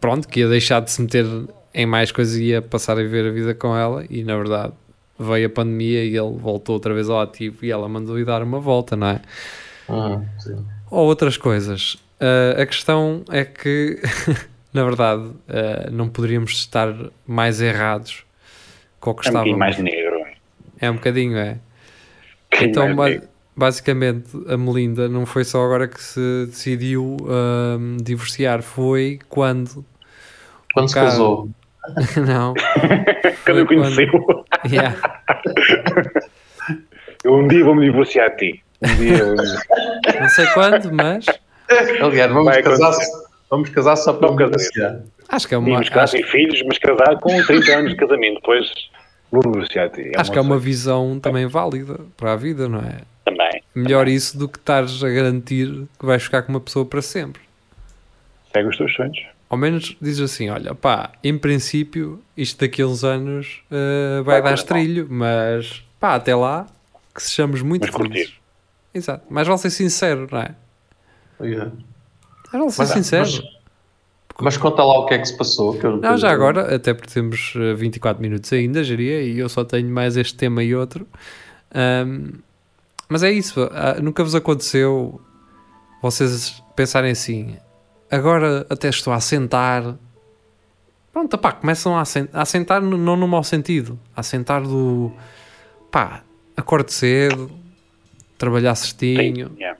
[0.00, 1.26] pronto, que ia deixar de se meter
[1.74, 4.72] em mais coisas e ia passar a viver a vida com ela e na verdade
[5.18, 8.58] veio a pandemia e ele voltou outra vez ao ativo e ela mandou-lhe dar uma
[8.58, 9.20] volta, não é?
[10.38, 10.64] Sim.
[10.90, 11.98] Ou outras coisas.
[12.18, 14.00] Ah, a questão é que,
[14.72, 16.94] na verdade, ah, não poderíamos estar
[17.26, 18.24] mais errados
[19.00, 19.54] com o que É um estávamos.
[19.54, 20.26] bocadinho mais negro.
[20.80, 21.58] É um bocadinho, é.
[22.60, 23.28] Um Então, ba- negro.
[23.56, 29.84] basicamente, a Melinda não foi só agora que se decidiu ahm, divorciar, foi quando.
[30.72, 31.06] Quando se Cara.
[31.10, 31.48] casou.
[32.26, 32.54] não.
[33.44, 34.06] Quando eu foi conheci
[34.70, 34.96] Yeah.
[37.24, 38.64] eu um dia vou-me divorciar de ti.
[38.82, 39.34] Um dia eu...
[40.20, 41.24] Não sei quando, mas
[42.02, 43.12] Aliás, vamos Vai casar, acontecer.
[43.50, 45.00] Vamos casar só para Vamos divorciar.
[45.28, 45.66] acho que é uma.
[45.66, 48.34] Tínhamos casar sem filhos, mas casar com 30 anos de casamento.
[48.36, 48.70] Depois
[49.30, 50.12] vou de ti.
[50.16, 53.00] acho que é uma visão também válida para a vida, não é?
[53.24, 53.62] Também.
[53.74, 57.42] Melhor isso do que estares a garantir que vais ficar com uma pessoa para sempre.
[58.52, 59.18] Segue os teus sonhos.
[59.48, 64.40] Ao menos dizes assim: olha, pá, em princípio, isto daqui a uns anos eh, vai
[64.40, 66.66] Vai dar estrilho, mas pá, até lá
[67.14, 68.12] que sejamos muito Mas curtir.
[68.12, 68.34] felizes.
[68.94, 70.54] Exato, mas vale ser sincero, não é?
[71.40, 71.70] Yeah.
[72.52, 73.22] Mas vale ser Mas- sincero.
[73.24, 73.60] mas-
[74.42, 75.78] Mas conta lá o que é que se passou.
[75.78, 79.48] que eu- Não, já agora, até porque temos eh, 24 minutos ainda, geria, e eu
[79.50, 81.06] só tenho mais este tema e outro.
[81.74, 82.38] Ahm,
[83.08, 85.20] mas é isso, ah, nunca vos aconteceu
[86.02, 87.56] vocês pensarem assim,
[88.10, 89.94] agora até estou a sentar.
[91.12, 95.12] Pronto, pá, começam a, a sentar no- não no mau sentido, a sentar do
[95.90, 96.22] pá,
[96.56, 97.50] acordo cedo,
[98.38, 99.78] trabalhar certinho, Tem, yeah.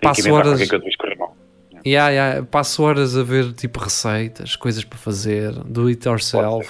[0.00, 0.60] Tem Passo horas-.
[1.86, 6.68] Yeah, yeah, passo horas a ver tipo receitas, coisas para fazer, do it yourself.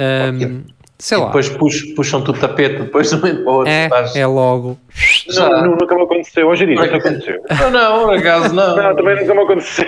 [0.00, 0.62] Um,
[0.98, 1.26] sei E lá.
[1.26, 3.70] depois pux- puxam-te o tapete, depois de um momento para o outro.
[3.72, 4.78] É, estás- é logo.
[5.28, 5.48] Já.
[5.62, 6.48] Não, nunca me aconteceu.
[6.48, 7.42] Hoje em dia, nunca aconteceu.
[7.60, 8.76] Não, não, por acaso não.
[8.76, 9.86] Não, também nunca me aconteceu.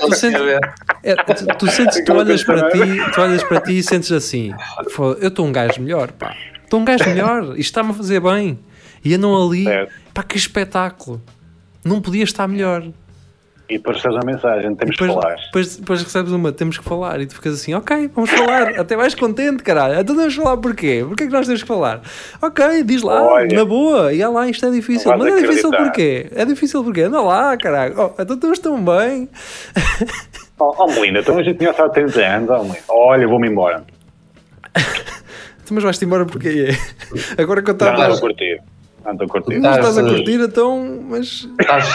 [0.00, 0.40] Tu sentes,
[1.02, 4.10] é, tu, tu sentes tu olhas para não ti, tu olhas para ti e sentes
[4.12, 4.52] assim:
[4.90, 6.34] "Foda, eu estou um gajo melhor, pá.
[6.64, 8.58] Estou um gajo melhor, isto está-me a fazer bem.
[9.04, 9.92] E andam ali, Certo.
[10.14, 11.20] pá, que espetáculo.
[11.84, 12.84] Não podia estar melhor.
[13.68, 15.36] E depois recebes uma mensagem, temos que Depois, falar.
[15.46, 18.96] depois, depois recebes uma, temos que falar, e tu ficas assim, ok, vamos falar, até
[18.96, 19.98] vais contente, caralho.
[20.00, 21.02] Então vamos falar porquê?
[21.06, 22.02] Porquê que nós temos que falar?
[22.42, 23.56] Ok, diz lá, Olha.
[23.56, 25.10] na boa, e há lá, isto é difícil.
[25.12, 25.84] Não Mas é difícil acreditar.
[25.84, 26.26] porquê?
[26.34, 27.00] É difícil porquê?
[27.02, 27.94] Anda lá, caralho.
[27.96, 29.28] Oh, então estamos tão bem.
[30.64, 32.50] Oh, oh Melinda, então a gente tinha há 30 anos.
[32.50, 32.78] Oh, Melinda.
[32.88, 33.84] Olha, vou-me embora.
[35.66, 36.68] Tu, Mas vais-te embora porquê?
[37.38, 37.96] Agora que eu Não, estava.
[38.08, 38.60] não estou a curtir.
[39.04, 39.58] Não estou a curtir.
[39.58, 41.48] Não estás a Estás, curtir, então, mas.
[41.60, 41.88] Estás,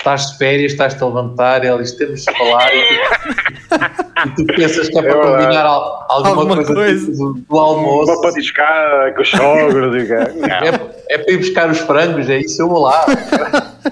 [0.00, 2.68] estás de férias, estás-te a levantar, e ela diz: temos de falar.
[2.74, 7.06] E tu, e tu pensas que é para É combinar al- alguma, Alguma coisa, coisa.
[7.06, 8.06] tipo do, do almoço.
[8.12, 10.12] Vou patiscar com os sogros e.
[10.12, 13.04] É, é para ir buscar os frangos, é isso, eu vou lá.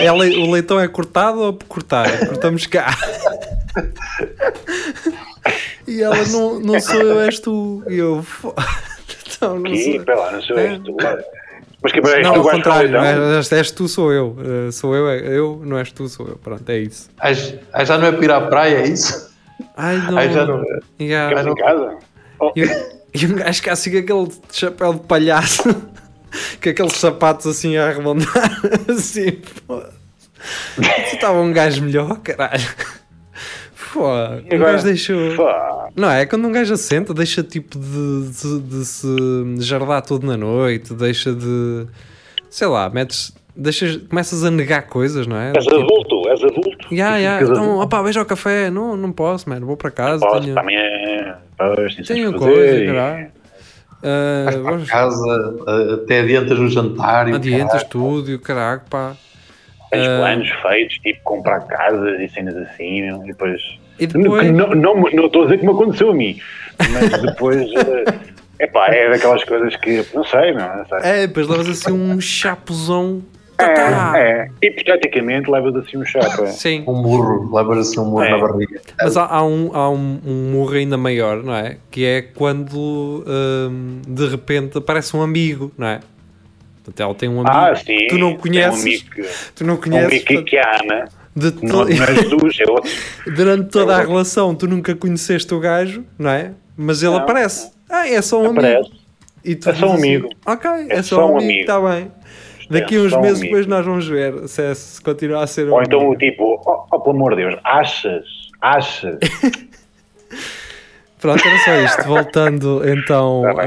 [0.00, 2.06] É le- o leitão é cortado ou cortar?
[2.28, 2.94] Cortamos cá.
[5.86, 7.82] E ela, não, não sou eu, és tu.
[7.88, 8.54] E eu, "Fo-
[9.26, 10.14] então, não sou.
[10.16, 10.66] lá, não sou É.
[10.68, 10.96] és tu.
[11.82, 13.02] Mas que és Não, tu ao contrário, então?
[13.04, 14.36] és, és tu, sou eu.
[14.38, 16.36] Uh, sou eu, é- eu, não és tu, sou eu.
[16.36, 17.08] Pronto, é isso.
[17.20, 17.34] Ai,
[17.86, 19.32] já não é para ir à praia, é isso?
[19.76, 20.18] Ai, não.
[20.18, 20.64] Ai, já não.
[21.00, 21.36] Yeah.
[21.38, 21.96] Ficamos em casa?
[22.40, 22.52] Oh,
[23.14, 25.62] E, um gajo que assim com aquele chapéu de palhaço,
[26.62, 28.60] com aqueles sapatos assim a arredondar,
[28.90, 29.82] assim, pô.
[31.12, 32.62] Estava um gajo melhor, caralho.
[33.92, 34.72] Pô, e o agora?
[34.72, 35.36] gajo deixou.
[35.36, 39.06] Pá, Não, é quando um gajo assenta, deixa tipo de, de, de se
[39.60, 41.86] jardar todo na noite, deixa de.
[42.50, 43.36] Sei lá, metes.
[43.60, 45.52] Deixas, começas a negar coisas, não é?
[45.56, 46.94] És adulto, és adulto.
[46.94, 47.82] E ya, ficas então, adulto.
[47.82, 48.70] opá, veja o café.
[48.70, 50.20] Não, não posso, mano, vou para casa.
[50.24, 51.38] Posso, tenho, para amanhã.
[51.58, 52.86] Pois, tenho coisa, fazer.
[52.86, 53.26] caralho.
[54.00, 57.28] Ah, Vais para vamos- casa, eh, até adiantas no jantar.
[57.28, 57.88] e o Adiantas caralho.
[57.90, 59.16] tudo e o caraca, pá.
[59.90, 60.18] Tens Ah.
[60.18, 63.60] planos feitos, tipo comprar casas e cenas assim, e depois.
[63.98, 64.50] E Não, depois.
[64.52, 66.38] não, não, não estou a dizer que me aconteceu a mim,
[66.78, 67.68] mas depois.
[68.60, 70.04] é pá, é daquelas coisas que.
[70.14, 70.98] Não sei, não, não sei.
[71.02, 73.22] É, depois levas assim um chapuzão.
[73.56, 74.12] Tá, tá.
[74.16, 74.66] É, é.
[74.68, 76.46] Hipoteticamente levas assim um chapa.
[76.46, 76.84] Sim.
[76.86, 78.30] Um burro, levas assim um burro É.
[78.30, 78.80] na barriga.
[79.02, 81.76] Mas há, há um, há um, um murro ainda maior, não é?
[81.90, 85.98] Que é quando hum, de repente aparece um amigo, não é?
[86.88, 87.50] Portanto, ela tem um amigo.
[87.54, 88.06] Ah, sim.
[88.08, 88.78] Tu não conheces.
[88.78, 90.06] Um amigo, que- Tu não um conheces.
[90.08, 91.04] amigo que, que ama.
[91.36, 92.90] de Não, to- não és tu, é outro.
[93.36, 94.12] Durante toda a É outro.
[94.12, 96.52] relação, tu nunca conheceste o gajo, não é?
[96.76, 97.70] Mas ele Não, aparece.
[97.90, 98.76] Ah, é só um Aparece.
[98.88, 98.96] amigo.
[99.44, 100.28] E tu É só um assim, amigo.
[100.46, 102.10] ok, é, É só, só um um amigo, está bem.
[102.70, 103.54] Daqui É uns só um meses amigo.
[103.54, 106.16] depois nós vamos ver se, é- se continua a ser um Ou então, amigo.
[106.18, 108.24] tipo, oh, oh, pelo amor de Deus, achas?
[108.60, 109.18] Achas?
[111.20, 112.02] Pronto, era só isto.
[112.08, 113.62] Voltando então Tá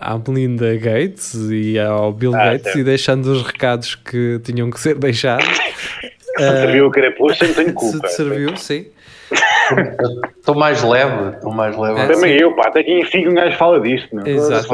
[0.00, 4.70] ah, à Melinda Gates e ao Bill Ah, Gates e deixando os recados que tinham
[4.70, 5.46] que ser deixados.
[6.36, 8.08] Serviu a carapuça, não tenho Se culpa.
[8.08, 8.86] te serviu, sim.
[10.38, 12.00] Estou mais leve, estou mais leve.
[12.00, 14.14] É, Também eu, pá, até que enfim um gajo fala disto.
[14.14, 14.26] Meu.
[14.26, 14.66] Exato.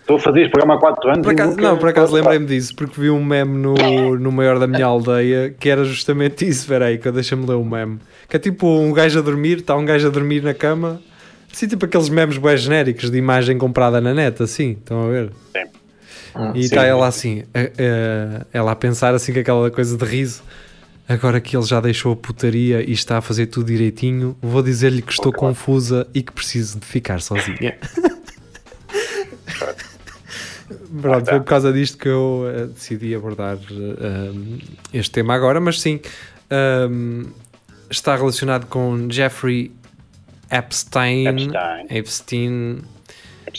[0.00, 1.22] Estou a fazer este programa há 4 anos.
[1.22, 4.58] Por acaso, nunca- não, por acaso lembrei-me disso, porque vi um meme no, no maior
[4.58, 6.62] da minha aldeia que era justamente isso.
[6.62, 7.98] Espera aí, que eu deixa-me ler o meme.
[8.28, 11.00] Que é tipo um gajo a dormir, está um gajo a dormir na cama.
[11.52, 15.30] Assim, tipo aqueles memes bem genéricos de imagem comprada na net, assim, estão a ver?
[16.36, 16.66] Hum, E sim.
[16.66, 20.42] está ela assim, a- a- ela a pensar assim com aquela coisa de riso.
[21.08, 25.02] Agora que ele já deixou a putaria e está a fazer tudo direitinho, vou dizer-lhe
[25.02, 27.76] que estou confusa e que preciso de ficar sozinha.
[31.02, 34.58] Pronto, foi por causa disto que eu eh, decidi abordar eh, um,
[34.92, 36.00] este tema agora, mas sim,
[36.88, 37.24] um,
[37.90, 39.72] está relacionado com Jeffrey
[40.50, 41.86] Epstein, Epstein.
[41.90, 42.78] Epstein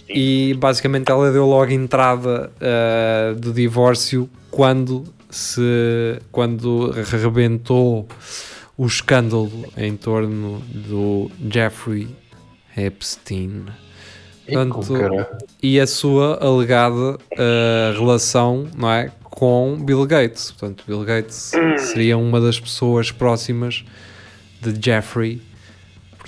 [0.08, 8.08] e basicamente ela deu logo entrada uh, do divórcio quando se quando rebentou
[8.78, 12.08] o escândalo em torno do Jeffrey
[12.76, 13.66] Epstein
[14.46, 14.94] Portanto,
[15.62, 20.52] e a sua alegada uh, relação não é, com Bill Gates.
[20.52, 23.86] Portanto, Bill Gates seria uma das pessoas próximas
[24.60, 25.42] de Jeffrey.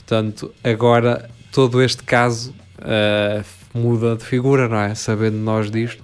[0.05, 4.93] Portanto, agora todo este caso uh, muda de figura, não é?
[4.95, 6.03] Sabendo nós disto.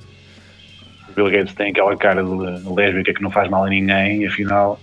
[1.15, 2.29] Bill Gates tem aquela cara de
[2.73, 4.79] lésbica que não faz mal a ninguém e afinal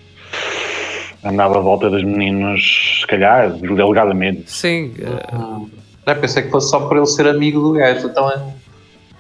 [1.24, 4.50] andava à volta dos meninos, se calhar, delegadamente.
[4.50, 5.70] Sim, uh, Hum.
[6.06, 8.40] Já pensei que fosse só por ele ser amigo do gajo, então é,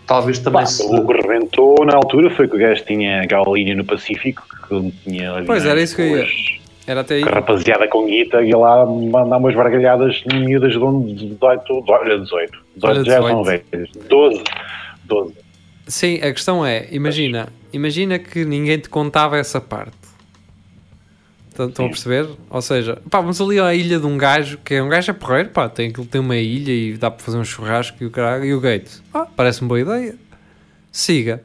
[0.06, 0.84] talvez também Pá, se...
[0.84, 4.92] o que rebentou na altura foi que o gajo tinha aquela linha no Pacífico que
[5.02, 6.26] tinha Pois, era isso que eu ia-
[6.86, 7.22] Era até aí.
[7.24, 12.58] A rapaziada com guita ia lá mandar umas bargalhadas miúdas de um 18, olha 18,
[12.76, 13.66] 18 Olha, já são 18.
[13.70, 14.44] velhas, 12,
[15.04, 15.34] 12.
[15.88, 19.96] Sim, a questão é, imagina, imagina que ninguém te contava essa parte.
[21.48, 22.28] Estão estão a perceber?
[22.50, 25.14] Ou seja, pá, vamos ali à ilha de um gajo que é um gajo a
[25.14, 28.44] porreiro, pá, tem, tem uma ilha e dá para fazer um churrasco e o caralho,
[28.44, 28.90] e o gate.
[29.14, 30.16] Ah, parece-me boa ideia.
[30.92, 31.42] Siga.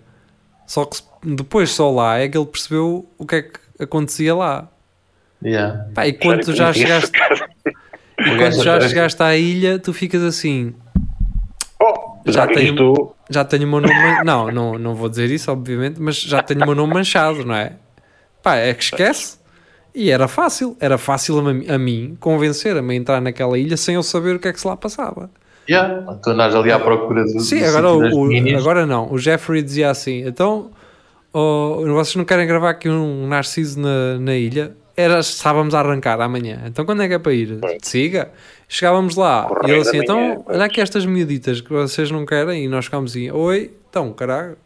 [0.68, 4.70] Só que depois só lá é que ele percebeu o que é que acontecia lá.
[5.44, 5.86] Yeah.
[5.96, 7.12] Pá, e quando tu já chegaste,
[8.20, 10.74] e quando já até- chegaste à ilha, tu ficas assim,
[11.84, 14.24] Oh, Já já tenho- já tenho o meu nome.
[14.24, 17.56] Não, não, não vou dizer isso, obviamente, mas já tenho o meu nome manchado, não
[17.56, 17.74] é?
[18.44, 19.40] Pá, é que esquece.
[19.96, 23.96] E era fácil, era fácil a, mim- a mim convencer-me a entrar naquela ilha sem
[23.96, 25.30] eu saber o que é que se lá passava.
[25.68, 26.18] Yeah.
[26.24, 27.40] Tu andas ali à procura do.
[27.40, 29.12] Sim, do agora, o, agora não.
[29.12, 30.70] O Jeffrey dizia assim: então,
[31.34, 34.74] oh, vocês não querem gravar aqui um Narciso na, na ilha?
[34.96, 36.62] Era, estávamos a arrancar amanhã.
[36.66, 37.58] Então, quando é que é para ir?
[37.82, 38.30] Siga.
[38.68, 40.58] Chegávamos lá Correio e ele assim: manhã, então, pois.
[40.58, 42.66] olha aqui estas miuditas que vocês não querem.
[42.66, 44.58] E nós ficámos assim: oi, então, caralho.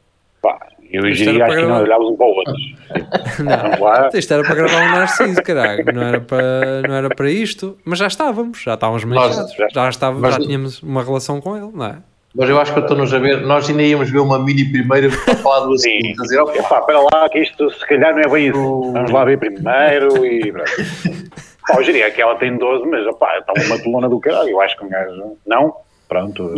[0.41, 0.57] pá,
[0.91, 1.81] eu e para que gravar.
[1.81, 2.53] olhávamos um para o outro.
[3.43, 4.09] Vamos lá.
[4.13, 5.85] Isto era para gravar um Narciso, caralho.
[5.93, 7.77] Não era para, não era para isto.
[7.83, 9.53] Mas já estávamos, já estávamos manchados.
[9.55, 11.97] já- Já, estava, mas- já tínhamos uma relação com ele, não é?
[12.36, 13.41] Mas eu acho que estou-nos a ver.
[13.41, 15.98] Nós ainda íamos ver uma mini primeira para falar do Sim.
[16.00, 16.19] assunto.
[16.19, 18.91] A dizer, ok, Epá, espera lá, que isto se calhar não é bem isso.
[18.91, 20.52] Vamos lá ver primeiro e.
[20.52, 20.71] pronto.
[21.67, 24.50] Pá, eu diria que ela tem 12, mas opá, está uma coluna do caralho.
[24.50, 25.38] Eu acho que um gajo.
[25.48, 25.74] Não?
[26.08, 26.54] Pronto.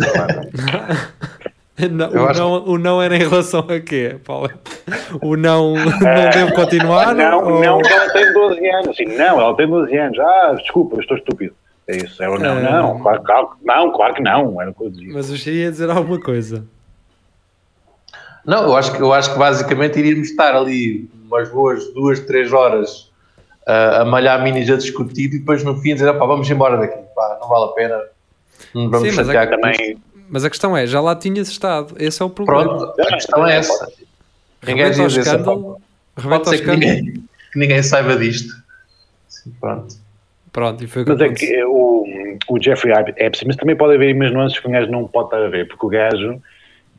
[1.91, 4.49] Não, o, acho- não, o não era em relação a quê, Paulo?
[5.21, 7.09] O não, não devo continuar?
[7.09, 8.87] Ah, Não, ou- não, ela tem 12 anos.
[8.89, 10.19] Assim, não, ela tem 12 anos.
[10.19, 11.53] Ah, desculpa, estou estúpido.
[11.87, 12.21] É isso.
[12.21, 12.81] Ela, não, Ah.
[12.81, 14.61] não, claro, claro, não, claro que não.
[14.61, 15.13] Era o que eu dizia.
[15.13, 16.65] Mas eu ia dizer alguma coisa.
[18.45, 22.53] Não, eu acho, que, eu acho que basicamente iríamos estar ali umas boas duas, três
[22.53, 23.11] horas
[23.67, 26.97] ah, a malhar minis a discutir e depois no fim dizer, pá, vamos embora daqui,
[27.13, 28.01] pá, não vale a pena.
[28.73, 29.77] Não vamos Sim, mas chatear é com isto.
[29.83, 29.97] Também.
[30.29, 31.95] Mas a questão é, já lá tinhas estado.
[31.99, 32.63] Esse é o problema.
[32.77, 33.91] Pronto, a questão é essa.
[34.65, 35.13] Ninguém diz isso.
[36.15, 36.79] Pode ser que escândalo.
[36.79, 38.53] ninguém, que ninguém saiba disto.
[39.27, 39.95] Sim, pronto.
[40.57, 42.03] Pronto, e foi o que Mas é que o,
[42.49, 45.37] o Jeffrey Epstein, mas também pode haver umas nuances que o gajo não pode estar
[45.37, 46.41] a ver, porque o gajo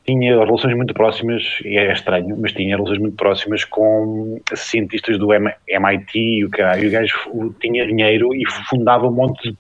[0.07, 5.35] tinha relações muito próximas, e é estranho, mas tinha relações muito próximas com cientistas do
[5.35, 6.85] MIT e o caralho.
[6.85, 7.13] E o gajo
[7.61, 9.59] tinha dinheiro e fundava um monte de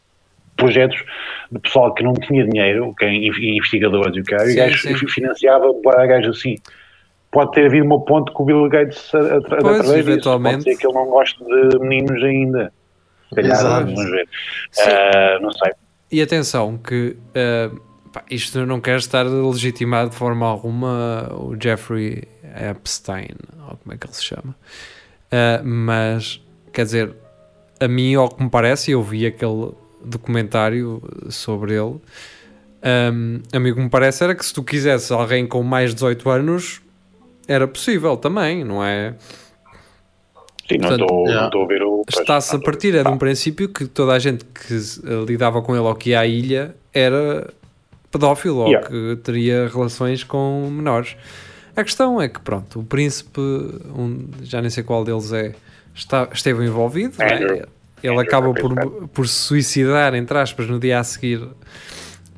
[0.56, 1.02] projetos
[1.50, 4.50] de pessoal que não tinha dinheiro, que é in- investigadores e o caralho.
[4.50, 5.08] E o gajo sim.
[5.08, 6.54] financiava para gajos assim.
[7.32, 10.22] Pode ter havido uma ponte com o Bill Gates através disso.
[10.40, 12.72] Pode ser que ele não goste de meninos ainda.
[13.28, 14.28] Se calhar, vamos ver.
[14.78, 15.72] Ah, não sei.
[16.10, 17.70] E atenção, que eh,
[18.12, 22.24] pá, isto não quero estar a legitimar de forma alguma o Jeffrey
[22.70, 23.28] Epstein,
[23.68, 24.56] ou como é que ele se chama.
[25.30, 26.40] Eh, mas,
[26.72, 27.14] quer dizer,
[27.78, 32.00] a mim, ao que me parece, eu vi aquele documentário sobre ele.
[32.80, 35.90] Um, a mim o que me parece era que se tu quisesse alguém com mais
[35.90, 36.80] de 18 anos,
[37.46, 39.14] era possível também, não é?
[40.70, 42.02] Sim, não Portanto, não estou a ver o.
[42.08, 45.74] Está-se a partir é de um princípio que toda a gente que eh, lidava com
[45.74, 47.48] ele ou que ia à ilha era
[48.10, 48.86] pedófilo Yeah.
[48.86, 51.16] ou que teria relações com menores.
[51.76, 55.54] A questão é que, pronto, o príncipe, um, já nem sei qual deles é,
[55.94, 57.34] está, esteve envolvido, é?
[57.34, 57.54] Andrew.
[57.56, 57.66] ele
[58.02, 61.46] Andrew, acaba é por, por se suicidar, entre aspas, no dia a seguir.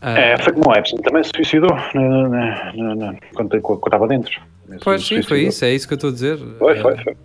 [0.03, 4.41] Ah, É, foi como o Epstein, também se suicidou na, quando, quando estava dentro.
[4.85, 6.39] pois sim, foi isso, é isso que eu estou a dizer.
[6.59, 7.17] Foi, Eh, foi, foi.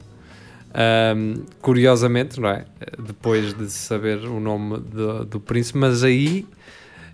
[0.77, 2.65] Um, curiosamente, não é?
[2.99, 6.45] Depois de saber o nome do, do príncipe, mas aí,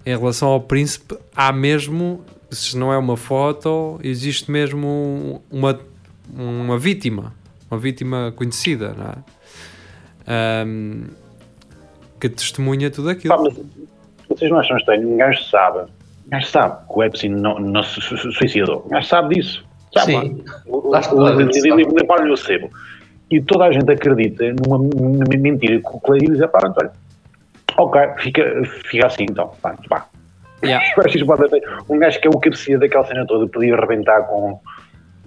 [0.04, 5.80] em relação ao príncipe, há mesmo, se não é uma foto, existe mesmo uma,
[6.34, 7.36] uma vítima,
[7.69, 10.65] uma vítima conhecida, não é?
[10.65, 11.04] Um,
[12.19, 13.36] que testemunha tudo aquilo.
[13.36, 13.54] Pá, mas
[14.28, 15.08] vocês não acham estranho?
[15.08, 15.80] Um gajo sabe.
[16.26, 18.84] Um gajo sabe que o Epstein não, não se su- su- suicidou.
[18.88, 19.63] Um gajo sabe disso.
[19.93, 20.43] Sabe, Sim.
[21.99, 22.72] Limpar-lhe o sebo.
[23.32, 26.91] E toda a gente acredita numa, numa mentira que o Clay diz: pá, olha,
[27.77, 29.51] ok, fica, fica assim então.
[29.61, 30.05] Pá, pá.
[30.63, 30.86] Yeah.
[31.89, 34.59] Um gajo que é o cabecia daquela cena toda podia arrebentar com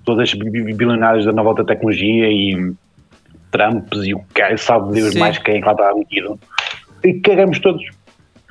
[0.04, 2.72] todas as bi- bi- bilionários da nova alta tecnologia e
[3.50, 5.18] Trumps e o que sabe Deus Sim.
[5.18, 6.38] mais quem é que lá está metido.
[7.02, 7.82] E cagamos todos.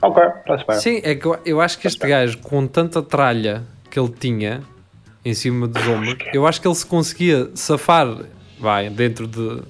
[0.01, 0.75] Ok, está-se bem.
[0.77, 4.61] Sim, é que eu, eu acho que este gajo, com tanta tralha que ele tinha
[5.23, 8.07] em cima dos ombros, eu acho que ele se conseguia safar,
[8.63, 9.61] vai, dentro de,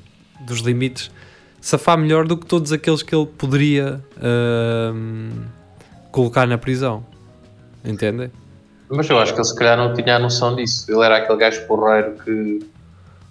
[0.45, 1.11] dos limites,
[1.59, 5.31] safar melhor do que todos aqueles que ele poderia ahm,
[6.11, 7.03] colocar na prisão.
[7.83, 8.31] Entendem?
[8.89, 10.85] Mas eu acho que ele se calhar não tinha a noção disso.
[10.91, 12.59] Ele era aquele gajo porreiro que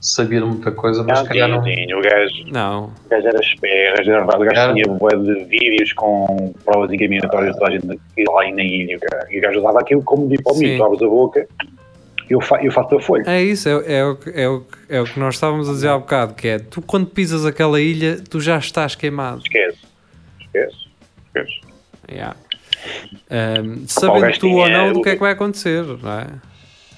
[0.00, 1.64] sabia de muita coisa, mas Não, se calhar tinha, não.
[1.64, 1.96] tinha.
[1.98, 4.24] O gajo, Não, o gajo era esperto, era.
[4.24, 4.74] O gajo Era.
[4.74, 8.98] tinha bué de vídeos com provas encaminhatórias de toda a gente lá na ilha.
[9.30, 10.58] E o gajo usava aquilo como diplomato.
[10.66, 10.76] Sim.
[10.76, 11.48] Tu abres a boca,
[12.31, 13.25] eu, fa eu faço a folha.
[13.27, 15.73] é isso, é, é, o, que- é, o, que- é o que nós estávamos a
[15.73, 19.39] dizer há bocado, que é, tu quando pisas aquela ilha, tu já estás queimado.
[19.43, 19.79] Esquece.
[20.41, 20.77] Esquece.
[21.27, 21.61] Esquece.
[22.11, 22.37] Yeah.
[23.31, 26.27] O sabendo tu ou não do que é que vai acontecer, não é?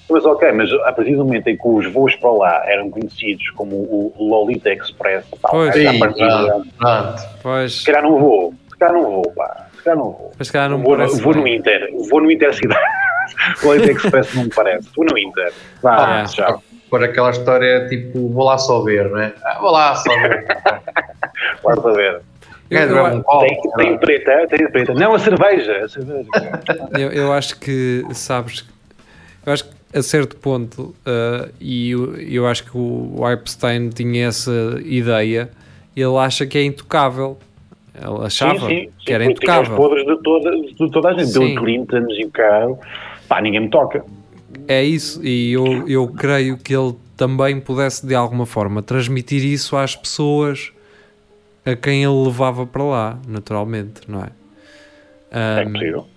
[0.09, 3.49] Mas ok, mas a partir do momento em que os voos para lá eram conhecidos
[3.55, 5.75] como o Lolita Express, pá, Pois.
[5.75, 7.21] já Sim, a partir pronto, pronto.
[7.41, 10.31] Pois, se calhar não vou, se calhar não vou, pá, se calhar não vou.
[10.37, 11.47] mas se calhar não me vou, vou no.
[11.47, 12.79] Inter, vou no Intercidade.
[12.79, 13.14] o
[13.63, 15.51] Lolita Express não me parece, vou no Inter.
[15.81, 16.57] Vá, Ah, já.
[16.89, 19.33] Por aquela história tipo, vou lá só ver, não é?
[19.43, 20.45] Ah, vou lá só ver.
[21.63, 22.21] Vai saber.
[22.69, 23.45] Eu, eu, copo?
[23.45, 24.93] Tem, tem preta, tem preta.
[24.93, 25.85] Não, a cerveja.
[25.85, 26.27] A cerveja.
[26.97, 28.65] eu, eu acho que, sabes,
[29.45, 34.27] eu acho que a certo ponto, ah, e eu, eu acho que o Epstein tinha
[34.27, 34.51] essa
[34.83, 35.49] ideia,
[35.95, 37.37] ele acha que é intocável.
[37.93, 39.75] Ele achava que era tinha os intocável.
[39.77, 41.27] podres de toda, de toda a gente.
[41.27, 41.39] Sim.
[41.39, 42.79] Bill Clinton e o carro.
[43.27, 44.05] Pá, ninguém me toca.
[44.67, 49.75] É isso, e eu, eu creio que ele também pudesse de alguma forma transmitir isso
[49.75, 50.71] às pessoas
[51.65, 54.29] a quem ele levava para lá, naturalmente, não é?
[55.31, 56.07] É Ahm, possível.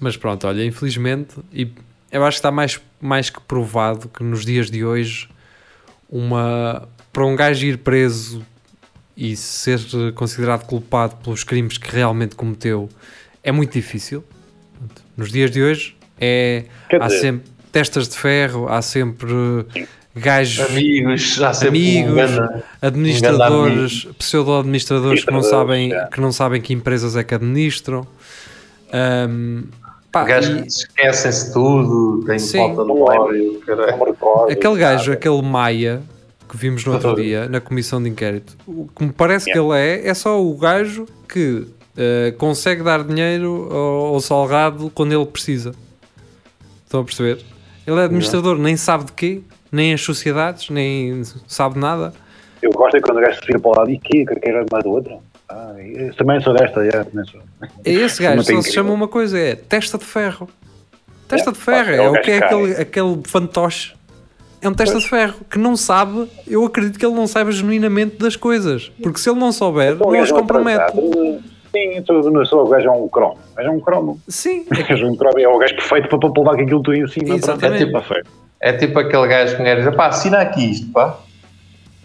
[0.00, 1.68] mas pronto, olha, infelizmente, e
[2.10, 5.28] eu acho que está mais, mais que provado que nos dias de hoje,
[6.10, 8.44] uma, para um gajo ir preso
[9.16, 9.78] e ser
[10.14, 12.88] considerado culpado pelos crimes que realmente cometeu
[13.42, 14.24] é muito difícil.
[15.16, 19.66] Nos dias de hoje é, Quer há dizer- sempre testas de ferro, há sempre
[20.14, 26.06] gajos, Amigos, já sempre amigos, um grande- administradores, pseudo-administradores que não, sabem, é.
[26.06, 28.06] que não sabem que empresas é que administram.
[28.92, 29.64] Ahm,
[30.10, 32.58] pá, gajos e que esquecem-se de tudo, têm Sim.
[32.58, 33.90] falta memória, caralho.
[33.92, 34.52] Não me recordo.
[34.52, 35.12] aquele gajo, nada.
[35.14, 36.02] aquele Maia
[36.48, 39.72] que vimos no outro dia na comissão de inquérito, o que me parece que ele
[39.74, 41.66] é, é só o gajo que
[41.96, 45.72] eh, consegue dar dinheiro ao, ao Salgado quando ele precisa.
[46.84, 47.38] Estão a perceber?
[47.86, 49.40] Ele é administrador, nem sabe de quê,
[49.70, 52.12] nem as sociedades, nem sabe nada.
[52.60, 54.64] Eu gosto é quando o gajo se vira para o lado e que que quer
[54.70, 55.18] mais do outro.
[55.48, 55.74] Ah,
[56.16, 57.40] também sou desta, já, também sou.
[57.84, 60.48] É esse Não gajo, só se chama uma coisa, é testa de ferro.
[61.28, 63.94] Testa É, de ferro, é é, o que é aquele, aquele fantoche.
[64.60, 68.16] É um testa de ferro que não sabe, eu acredito que ele não saiba genuinamente
[68.16, 68.92] das coisas.
[69.02, 70.92] Porque se ele não souber, Então, não as é compromete.
[71.74, 73.38] Sim, tu não sou o gajo é um cromo.
[73.52, 74.20] O gajo é um cromo.
[74.28, 75.38] Sim, O gajo é um cromo.
[75.38, 77.34] É o gajo perfeito para, para levar aquilo tudo em cima.
[77.34, 77.38] É
[77.78, 78.30] tipo perfeito.
[78.60, 81.18] É tipo aquele gajo que me diz, pá, assina aqui isto, pá.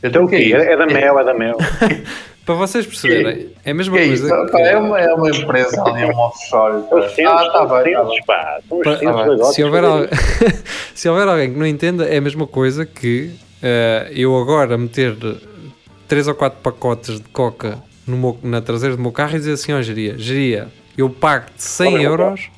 [0.01, 0.37] Eu Então o quê?
[0.37, 1.57] "Que é É, é da mel, é da mel.
[2.45, 4.47] para vocês perceberem, é a mesma Que é coisa.
[4.51, 6.77] Pá, é, uma, é uma empresa ali, é um offshore.
[6.77, 8.23] Ah, tá os bem, tá centros, bem.
[8.25, 8.59] pá.
[8.69, 10.09] São os Pa- centros Ah, se, houver alguém,
[10.95, 15.15] se houver alguém que não entenda, é a mesma coisa que eh, eu agora meter
[16.07, 19.53] 3 ou 4 pacotes de coca no meu- na traseira do meu carro e dizer
[19.53, 22.49] assim: Ó, Geria, Geria, eu pago-te 100 Olha, euros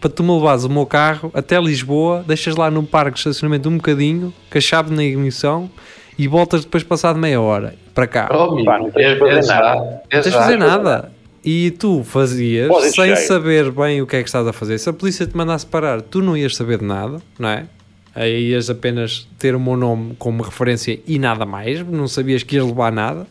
[0.00, 3.68] para tu me levares o meu carro até Lisboa, deixas lá num parque de estacionamento
[3.68, 5.70] um bocadinho, com a chave na ignição
[6.18, 8.28] e voltas depois passado meia hora para cá.
[8.32, 10.02] Oh, amigo, Pá, não tens é- de fazer é nada.
[10.10, 11.12] é Não tens de fazer nada.
[11.44, 13.16] E tu fazias Pode sem cheio.
[13.28, 14.78] saber bem o que é que estás a fazer.
[14.78, 17.66] Se a polícia te mandasse parar, tu não ias saber de nada, não é?
[18.14, 22.56] Aí ias apenas ter o meu nome como referência e nada mais, não sabias que
[22.56, 23.26] ias levar nada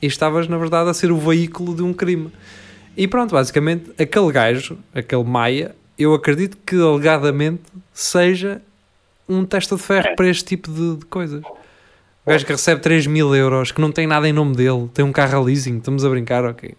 [0.00, 2.30] e estavas, na verdade, a ser o veículo de um crime.
[2.96, 8.60] E pronto, basicamente, aquele gajo, aquele Maia, eu acredito que alegadamente seja
[9.28, 10.14] um testa de ferro É.
[10.14, 11.42] para este tipo de, de coisas.
[11.44, 15.04] O gajo que recebe 3 mil euros, que não tem nada em nome dele, tem
[15.04, 16.74] um carro a leasing, estamos a brincar, ok.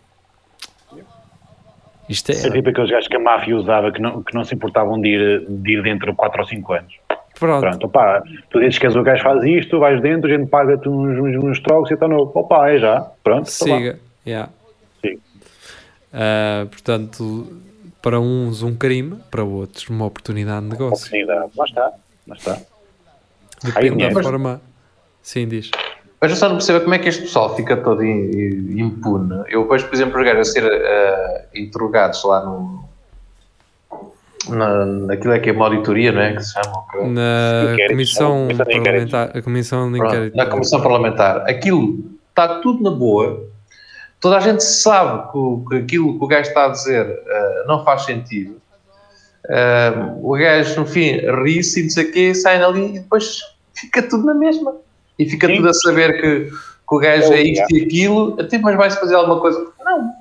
[2.07, 2.51] Isto É é.
[2.51, 5.45] tipo aqueles gajos que a máfia usava que não, que não se importavam de ir,
[5.47, 6.93] de ir dentro de 4 ou 5 anos.
[7.39, 10.37] Pronto, Pronto, opá, tu dizes que és o gajo faz isto, tu vais dentro, a
[10.37, 12.17] gente paga-te uns, uns, uns trocos e então não.
[12.19, 13.01] Opá, é já.
[13.23, 13.99] Pronto, tá siga.
[14.27, 14.49] Yeah.
[15.01, 15.19] Siga.
[16.13, 17.47] Ah, portanto,
[18.01, 20.95] para uns um crime, para outros uma oportunidade de negócio.
[21.07, 21.51] Oportunidade.
[21.57, 21.91] Lá está.
[22.27, 22.57] Lá está.
[23.63, 24.23] Depende da dinheiro.
[24.23, 24.61] forma.
[25.21, 25.71] Sim, diz.
[26.21, 29.43] Mas eu só não percebo como é que este pessoal fica todo im- im- impune.
[29.47, 32.88] Eu vejo, por exemplo, os gajos a ser eh, interrogados lá no.
[34.50, 36.34] Na, naquilo é que é uma auditoria, não é?
[36.36, 36.84] Que se chama?
[36.91, 37.08] creio.
[37.10, 40.38] Na Inquérito, comissão parlamentar, a comissão de inquérito.
[40.38, 41.38] na Comissão Parlamentar.
[41.50, 43.47] Aquilo está tudo na boa.
[44.20, 47.86] Toda a gente sabe que, que aquilo que o gajo está a dizer eh, não
[47.86, 48.60] faz sentido.
[49.50, 53.39] Eh, o gajo, no fim, ri-se e não sei o quê, sai dali e depois
[53.74, 54.76] fica tudo na mesma.
[55.18, 55.56] E fica Sim.
[55.58, 59.16] tudo a saber que, que o gajo é isto e aquilo, até mas vai-se fazer
[59.16, 59.66] alguma coisa.
[59.84, 60.12] Não,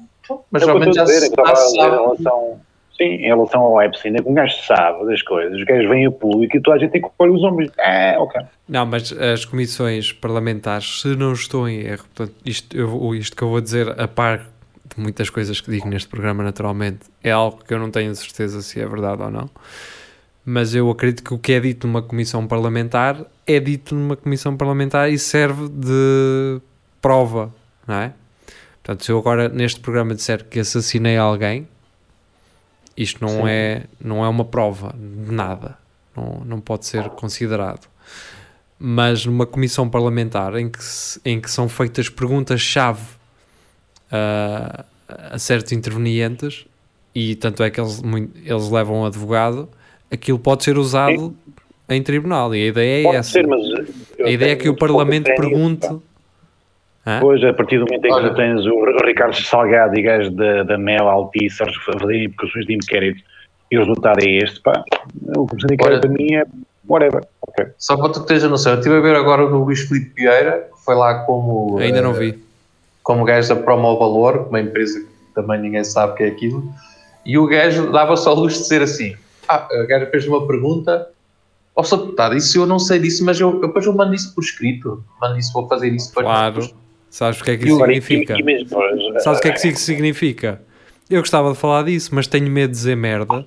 [0.51, 1.97] mas É que realmente estou já a dizer, se é que já se em sabe.
[1.97, 2.61] relação.
[3.01, 6.07] Sim, em relação ao Epstein, é que um gajo sabe das coisas, os gajos vêm
[6.07, 7.70] a público e toda a gente tem que pôr os ombros.
[7.78, 8.40] É, ok.
[8.68, 13.42] Não, mas as comissões parlamentares, se não estou em erro, portanto, isto, eu, isto que
[13.42, 17.62] eu vou dizer, a par de muitas coisas que digo neste programa, naturalmente, é algo
[17.64, 19.49] que eu não tenho certeza se é verdade ou não.
[20.44, 24.57] Mas eu acredito que o que é dito numa comissão parlamentar é dito numa comissão
[24.57, 26.61] parlamentar e serve de
[27.01, 27.55] prova,
[27.86, 28.12] não é?
[28.82, 31.68] Portanto, se eu agora neste programa disser que assassinei alguém,
[32.99, 35.78] isto não, é, não é uma prova de nada.
[36.16, 37.88] Não, não pode ser considerado.
[38.76, 40.78] Mas numa comissão parlamentar em que,
[41.24, 43.03] em que são feitas perguntas-chave
[44.11, 46.66] a, a certos intervenientes,
[47.14, 48.03] e tanto é que eles,
[48.44, 49.68] eles levam um advogado,
[50.11, 51.36] aquilo pode ser usado
[51.88, 52.53] em tribunal.
[52.53, 53.30] E a ideia é Pode essa.
[53.30, 53.46] ser,
[54.24, 55.88] a ideia é que o Parlamento pergunte.
[57.09, 57.20] Hã?
[57.20, 58.28] Pois, a partir do momento em que Olha.
[58.28, 62.66] tu tens o o Ricardo Salgado e gajos da, da Mel Altice a fazerem implicações
[62.66, 63.22] de inquérito
[63.70, 64.84] e o resultado é este, pá,
[65.34, 66.00] o de Inquérito Olha.
[66.00, 66.44] para mim é
[66.86, 67.26] whatever.
[67.40, 67.66] Ok.
[67.78, 70.68] Só para tu teres a noção, eu estive a ver agora no Luís Filipe Vieira,
[70.74, 71.78] que foi lá como.
[71.78, 72.44] Ainda não eh, vi.
[73.02, 76.62] como gajo da Promo Valor, uma empresa que também ninguém sabe o que é aquilo,
[77.24, 79.16] e o gajo dava só luz de dizer assim:
[79.48, 81.09] Ah, o gajo fez uma pergunta,
[81.74, 81.98] ó Sr.
[81.98, 85.02] Deputado, isso eu não sei disso, mas eu, eu depois eu mando isso por escrito,
[85.20, 86.26] mando isso, vou fazer isso depois.
[86.26, 86.88] Claro.
[87.18, 88.36] Sabes o que é que isso significa?
[89.18, 90.62] Sabes o que é que isso significa?
[91.10, 93.44] Eu gostava de falar disso, mas tenho medo de dizer merda.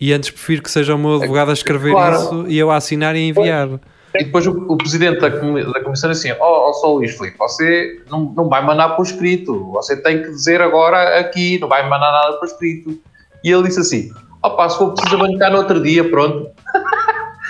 [0.00, 2.16] E antes prefiro que seja o meu advogado a escrever Claro.
[2.16, 3.68] isso e eu a assinar e enviar.
[4.14, 6.86] E depois o, o presidente da, comi- da comissão disse assim: Ó oh, Sr.
[6.86, 11.58] Luís Filipe, você não, não vai mandar por escrito, você tem que dizer agora aqui,
[11.60, 12.98] não vai mandar nada por escrito.
[13.44, 14.10] E ele disse assim:
[14.42, 16.48] Opa, se for preciso bancar no outro dia, pronto.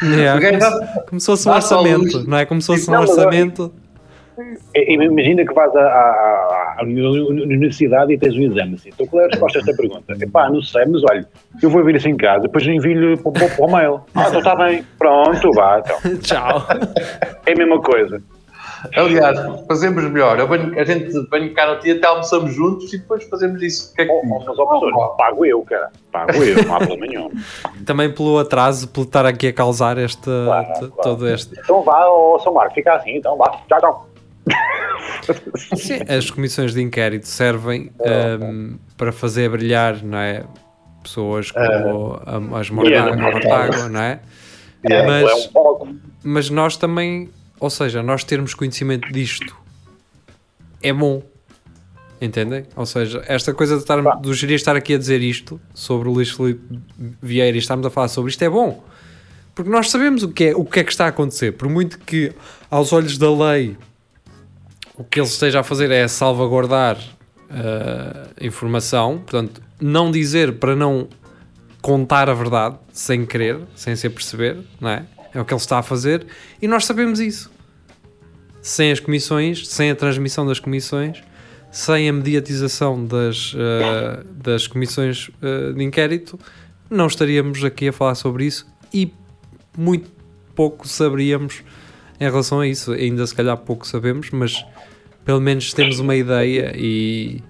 [0.02, 2.46] É, gajo como, se, como se fosse um só orçamento, não é?
[2.46, 3.72] Como se fosse um orçamento.
[4.74, 8.90] E- e Imagina que vais à, à- à universidade e tens um exame assim.
[8.90, 10.16] Então qual é a resposta a esta pergunta?
[10.20, 11.26] Epá, não sei, mas olha,
[11.62, 14.00] eu vou ver isso em casa, depois envio-lhe para, para, para o mail.
[14.14, 16.16] Ah, então está bem, pronto, vá, então.
[16.20, 16.66] Tchau.
[17.46, 18.22] É a mesma coisa.
[18.96, 19.38] Aliás,
[19.68, 20.38] fazemos melhor.
[20.38, 23.92] Eu venho- a gente vem cá no dia, até almoçamos juntos e depois fazemos isso.
[23.92, 25.90] O que é que ou, mas, ó, professor, pago eu, cara.
[26.10, 27.30] Pago eu, não há problema nenhum.
[27.84, 30.92] Também pelo atraso, por estar aqui a causar este, Claro, claro.
[31.02, 31.60] todo este.
[31.60, 34.06] Então vá, ó, São Marco, fica assim, então vá, tchau, tchau.
[35.76, 40.44] Sim, as comissões de inquérito servem ehm, para fazer brilhar, não é?
[41.02, 43.14] Pessoas como a- as Yeah.
[43.16, 44.20] Mortágua, Mortágua, não é?
[44.84, 45.98] É, Mas- é um.
[46.22, 49.56] Mas nós também, ou seja, nós termos conhecimento disto
[50.82, 51.22] é bom.
[52.20, 52.64] Entendem?
[52.76, 56.12] Ou seja, esta coisa de estar, do gerir estar aqui a dizer isto sobre o
[56.12, 56.78] Luís Filipe
[57.22, 58.84] Vieira e estarmos a falar sobre isto é bom.
[59.54, 61.52] Porque nós sabemos o que é, o que é que está a acontecer.
[61.52, 62.32] Por muito que,
[62.70, 63.74] aos olhos da lei,
[65.00, 66.98] o que ele esteja a fazer é salvaguardar
[67.48, 71.08] a informação, portanto, não dizer para não
[71.80, 75.06] contar a verdade sem querer, sem se aperceber, não é?
[75.32, 76.26] É o que ele está a fazer
[76.60, 77.50] e nós sabemos isso.
[78.60, 81.22] Sem as comissões, sem a transmissão das comissões,
[81.70, 86.38] sem a mediatização das, eh, das comissões eh, de inquérito,
[86.90, 89.14] não estaríamos aqui a falar sobre isso e
[89.78, 90.10] muito
[90.54, 91.62] pouco saberíamos
[92.20, 92.92] em relação a isso.
[92.92, 94.62] Ainda se calhar pouco sabemos, mas
[95.24, 97.42] pelo menos temos uma ideia e,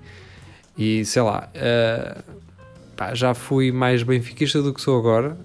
[0.76, 2.18] e sei lá, eh,
[2.96, 5.36] pá, já fui mais benfiquista do que sou agora.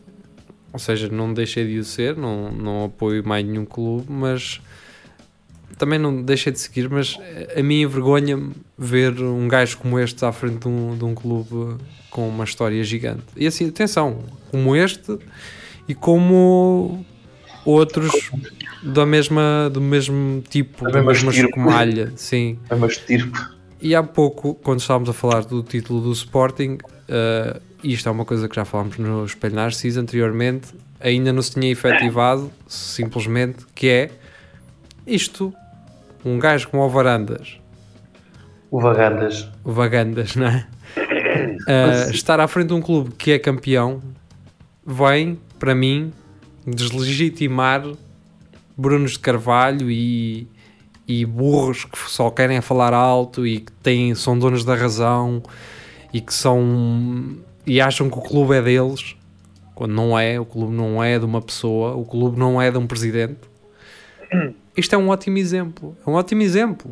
[0.73, 4.59] Ou seja, não deixei de o ser, não, não apoio mais nenhum clube, mas
[5.77, 6.89] também não deixei de seguir.
[6.89, 7.17] Mas
[7.55, 11.77] a mim envergonha-me ver um gajo como este à frente de um, de um clube
[12.09, 13.23] com uma história gigante.
[13.37, 14.19] E assim, atenção,
[14.51, 15.17] como este
[15.87, 17.05] e como
[17.63, 18.31] outros
[18.85, 22.59] da mesma, do mesmo tipo, Da da mesma mesma escumalha, sim.
[22.69, 23.37] É uma estirpe.
[23.81, 26.77] E há pouco, quando estávamos a falar do título do Sporting,
[27.07, 31.51] eh, isto é uma coisa que já falámos no Espelho Narciso anteriormente, ainda não se
[31.51, 34.09] tinha efetivado, simplesmente, que é
[35.05, 35.53] isto,
[36.23, 37.59] um gajo como o Varandas,
[38.71, 39.47] O Vagandas.
[39.63, 40.67] o Vagandas, não é?
[41.67, 43.99] Eh, estar à frente de um clube que é campeão
[44.85, 46.11] vem, para mim,
[46.65, 47.83] deslegitimar
[48.77, 50.47] Brunos de Carvalho e,
[51.07, 55.41] e burros que só querem falar alto e que têm, são donos da razão
[56.13, 59.15] e que são e acham que o clube é deles
[59.75, 62.77] quando não é, o clube não é de uma pessoa, o clube não é de
[62.77, 63.41] um presidente.
[64.75, 65.95] Isto é um ótimo exemplo.
[66.05, 66.91] É um ótimo exemplo.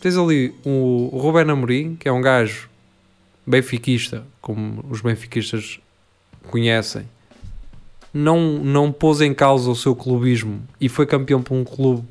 [0.00, 2.68] Tens ali o, o Ruben Amorim, que é um gajo
[3.46, 5.78] benfiquista, como os benfiquistas
[6.48, 7.08] conhecem,
[8.12, 12.06] não, não pôs em causa o seu clubismo e foi campeão por um clube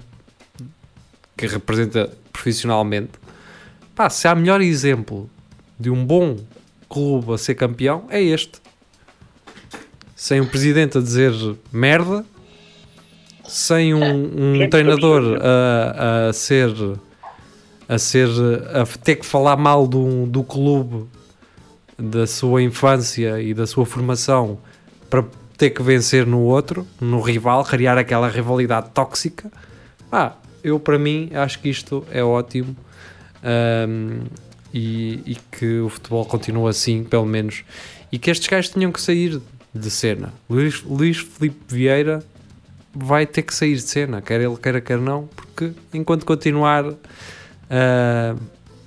[1.37, 3.11] que representa profissionalmente.
[3.95, 5.29] Pá, se há melhor exemplo
[5.79, 6.37] de um bom
[6.89, 8.59] clube a ser campeão é este.
[10.15, 11.33] Sem um presidente a dizer
[11.71, 12.25] merda,
[13.47, 16.69] sem um, um treinador a, a ser
[17.89, 18.29] a ser
[18.73, 21.05] a ter que falar mal do, do clube
[21.97, 24.57] da sua infância e da sua formação
[25.09, 25.25] para
[25.61, 29.51] ter que vencer no outro, no rival, criar aquela rivalidade tóxica.
[30.09, 32.75] Pá, eu para mim acho que isto é ótimo
[33.87, 34.23] um,
[34.73, 37.63] e, e, que o futebol continua assim, pelo menos,
[38.11, 39.39] e que estes gajos tinham que sair
[39.71, 40.33] de cena.
[40.49, 42.23] Luís, Luís Felipe Vieira
[42.91, 46.97] vai ter que sair de cena, quer ele queira, quer não, porque enquanto continuar, uh,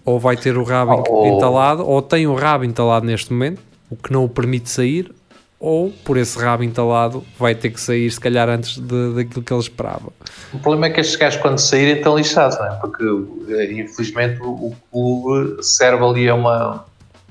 [0.05, 1.25] ou vai ter o rabo oh.
[1.29, 5.14] entalado, ou tem o rabo entalado neste momento, o que não o permite sair,
[5.59, 9.52] ou por esse rabo entalado vai ter que sair, se calhar, antes de, daquilo que
[9.52, 10.12] ele esperava.
[10.52, 12.70] O problema é que estes gajos, quando saírem, estão lixados, não é?
[12.76, 13.05] Porque,
[13.48, 16.84] eh, infelizmente, o clube serve ali a uma.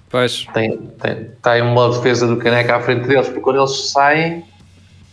[0.10, 0.46] Pois.
[0.54, 4.44] Tem, tem, tem uma defesa do caneca à frente deles, porque quando eles saem,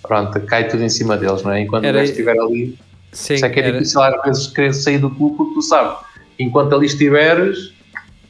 [0.02, 1.60] pronto, cai tudo em cima deles, não é?
[1.60, 1.98] Enquanto Era...
[1.98, 2.78] o gajo estiver ali.
[3.12, 3.72] Sim, isso é que é era...
[3.72, 5.96] difícil às vezes querer sair do clube, porque tu sabes,
[6.38, 7.74] enquanto ali estiveres,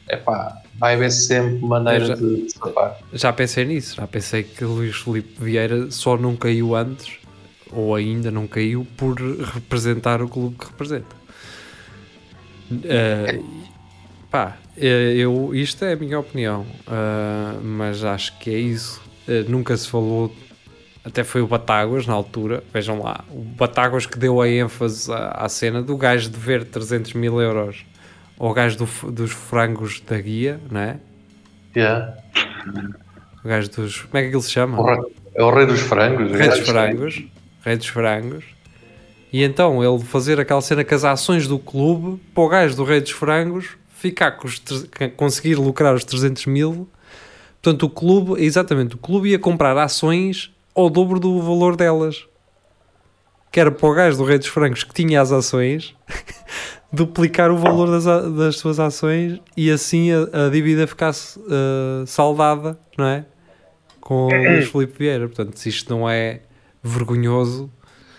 [0.09, 2.97] é pá, vai haver sempre maneira já, de escapar.
[3.13, 7.19] Já pensei nisso, já pensei que Luís Felipe Vieira só não caiu antes,
[7.71, 9.15] ou ainda não caiu, por
[9.53, 11.15] representar o clube que representa.
[12.71, 13.63] Uh,
[14.31, 18.99] pá, eh, eu, isto é a minha opinião, uh, mas acho que é isso.
[19.27, 20.35] Uh, nunca se falou,
[21.05, 25.45] até foi o Batáguas na altura, vejam lá, o Batáguas que deu a ênfase à,
[25.45, 27.85] à cena do gajo de ver 300 mil euros
[28.41, 30.99] ao gajo do, dos frangos da guia, não é?
[31.75, 32.17] Yeah.
[33.43, 34.01] O gajo dos.
[34.01, 34.81] Como é que ele se chama?
[34.81, 34.97] O rei,
[35.35, 36.31] é o rei dos frangos.
[36.31, 37.23] Rei dos frangos.
[37.63, 38.43] Rei dos frangos.
[39.31, 42.83] E então ele fazer aquela cena com as ações do clube para o gajo do
[42.83, 44.61] Rei dos Frangos ficar com os,
[45.15, 46.89] conseguir lucrar os 300 mil.
[47.61, 52.25] Portanto, o clube, exatamente, o clube ia comprar ações ao dobro do valor delas.
[53.51, 55.93] Que era para o gajo do Rei dos Frangos que tinha as ações
[56.91, 62.77] duplicar o valor das, das suas ações e assim a, a dívida ficasse uh, saldada,
[62.97, 63.25] não é?
[63.99, 65.27] Com o Luís Filipe Vieira.
[65.27, 66.41] Portanto, se isto não é
[66.83, 67.71] vergonhoso.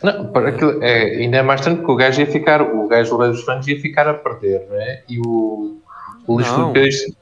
[0.02, 3.16] Não, para aquilo, é, ainda é mais tanto que o gajo ia ficar, o gajo
[3.16, 5.02] do dos Francos ia ficar a perder, não é?
[5.08, 5.78] E o,
[6.26, 7.14] o Luís Filipe Vieira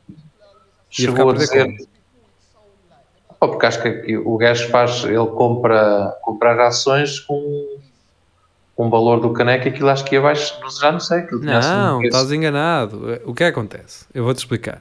[0.89, 1.77] chegou a, a dizer.
[3.43, 7.79] Oh, porque acho que o gajo faz, ele compra, comprar ações com
[8.81, 11.27] com o valor do caneco, aquilo acho que ia abaixo, já não sei.
[11.43, 13.21] Não, estás enganado.
[13.27, 14.07] O que é que acontece?
[14.15, 14.81] Eu vou-te explicar.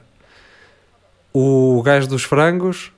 [1.34, 2.90] O gajo dos frangos,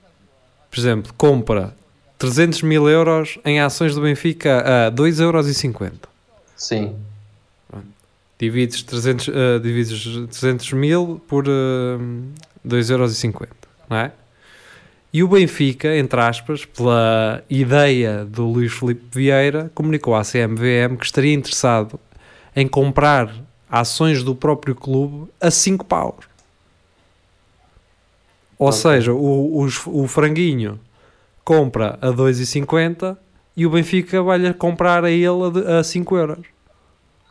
[0.70, 1.74] por exemplo, compra
[2.18, 6.00] 300 mil euros em ações do Benfica a 2,50 euros.
[6.56, 6.94] Sim.
[8.38, 10.04] Divides 300, uh, divides
[10.38, 12.00] 300 mil por uh,
[12.64, 13.24] 2,50 euros,
[13.90, 14.12] não é?
[15.12, 21.04] E o Benfica, entre aspas, pela ideia do Luís Felipe Vieira, comunicou à CMVM que
[21.04, 22.00] estaria interessado
[22.56, 23.30] em comprar
[23.70, 26.24] ações do próprio clube a 5 paus.
[28.58, 28.80] Ou okay.
[28.80, 30.80] seja, o, o, o, franguinho
[31.44, 33.16] compra a 2,50
[33.54, 35.42] e o Benfica vai-lhe comprar a ele
[35.78, 36.46] a 5 euros.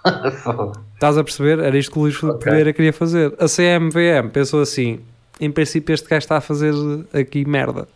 [0.93, 1.59] Estás a perceber?
[1.59, 2.51] Era isto que o Luís Felipe okay.
[2.51, 3.33] Vieira queria fazer.
[3.39, 4.99] A CMVM pensou assim:
[5.41, 6.73] em princípio este gajo está a fazer
[7.11, 7.87] aqui merda.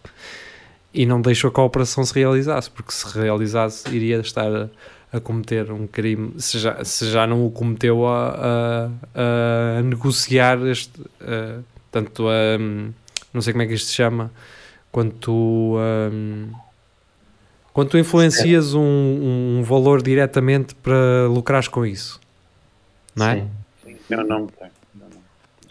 [0.92, 4.70] E não deixou que a operação se realizasse, porque se realizasse iria estar a,
[5.14, 10.58] a cometer um crime, se já, se já não o cometeu a, a, a negociar
[10.66, 11.00] este,
[11.92, 12.58] tanto a,
[13.34, 14.32] não sei como é que isto se chama,
[14.90, 15.78] quando tu
[17.98, 18.82] influencias um,
[19.60, 22.22] um, valor diretamente para lucrares com isso,
[23.14, 23.36] não é?
[23.84, 23.98] Sim.
[24.10, 24.48] Eu não.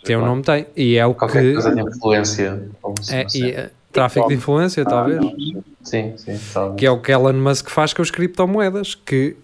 [0.04, 0.66] Tem um nome, tem.
[0.76, 1.52] E é o Qualquer que.
[1.54, 2.68] coisa de influência.
[3.10, 5.20] É, e, é, tráfico de influência, ah, talvez.
[5.20, 6.38] Não, sim, sim.
[6.52, 6.78] Talvez.
[6.78, 9.36] Que é o que Elon Musk faz com as criptomoedas, que,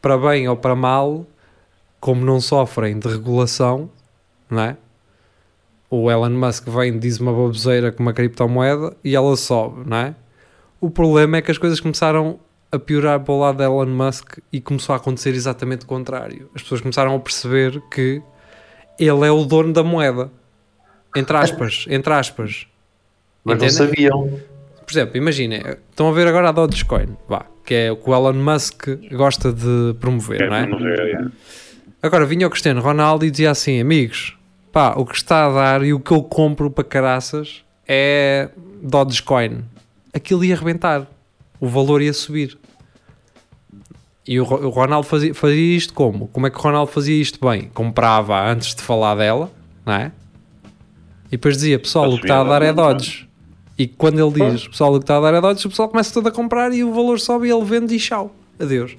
[0.00, 1.26] para bem ou para mal,
[1.98, 3.90] como não sofrem de regulação,
[4.48, 4.76] não é?
[5.90, 10.14] O Elon Musk vem, diz uma baboseira com uma criptomoeda e ela sobe, não é?
[10.80, 12.38] O problema é que as coisas começaram
[12.70, 16.50] a piorar para o lado de Elon Musk e começou a acontecer exatamente o contrário.
[16.54, 18.22] As pessoas começaram a perceber que
[18.98, 20.30] ele é o dono da moeda.
[21.14, 22.66] Entre aspas, entre aspas.
[23.44, 23.78] Mas Entendem?
[23.78, 24.40] não sabiam.
[24.84, 28.14] Por exemplo, imaginem, estão a ver agora a Dogecoin, vá, que é o que o
[28.14, 30.66] Elon Musk gosta de promover, é, não é?
[30.66, 31.26] Promover, é.
[32.02, 34.36] Agora vinha o Cristiano Ronaldo e dizia assim: amigos,
[34.70, 38.48] pá, o que está a dar e o que eu compro para caraças é
[38.82, 39.64] Dogecoin.
[40.14, 41.06] Aquilo ia arrebentar,
[41.58, 42.56] o valor ia subir.
[44.26, 46.26] E o, o Ronaldo fazia, fazia isto como?
[46.28, 47.70] Como é que o Ronaldo fazia isto bem?
[47.72, 49.50] Comprava antes de falar dela,
[49.84, 50.12] não é?
[51.26, 52.72] E depois dizia, pessoal, o que está a dar é?
[52.72, 53.28] Dodge.
[53.78, 56.12] E quando ele diz, pessoal, o que está a dar é Dodge, o pessoal começa
[56.12, 58.34] todo a comprar e o valor sobe e ele vende e tchau.
[58.58, 58.96] Adeus.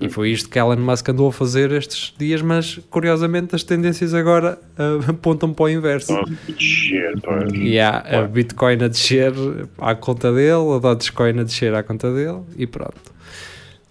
[0.00, 4.14] E foi isto que Elon Musk andou a fazer estes dias, mas curiosamente as tendências
[4.14, 6.14] agora ah, apontam para o inverso.
[6.14, 6.24] Oh.
[7.54, 9.32] E há a Bitcoin a descer
[9.76, 13.18] à conta dele, a Dogecoin a descer à conta dele e pronto.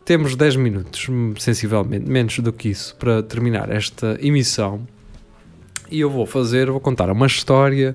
[0.07, 4.87] Temos 10 minutos, sensivelmente, menos do que isso, para terminar esta emissão.
[5.91, 7.93] E eu vou fazer, vou contar uma história,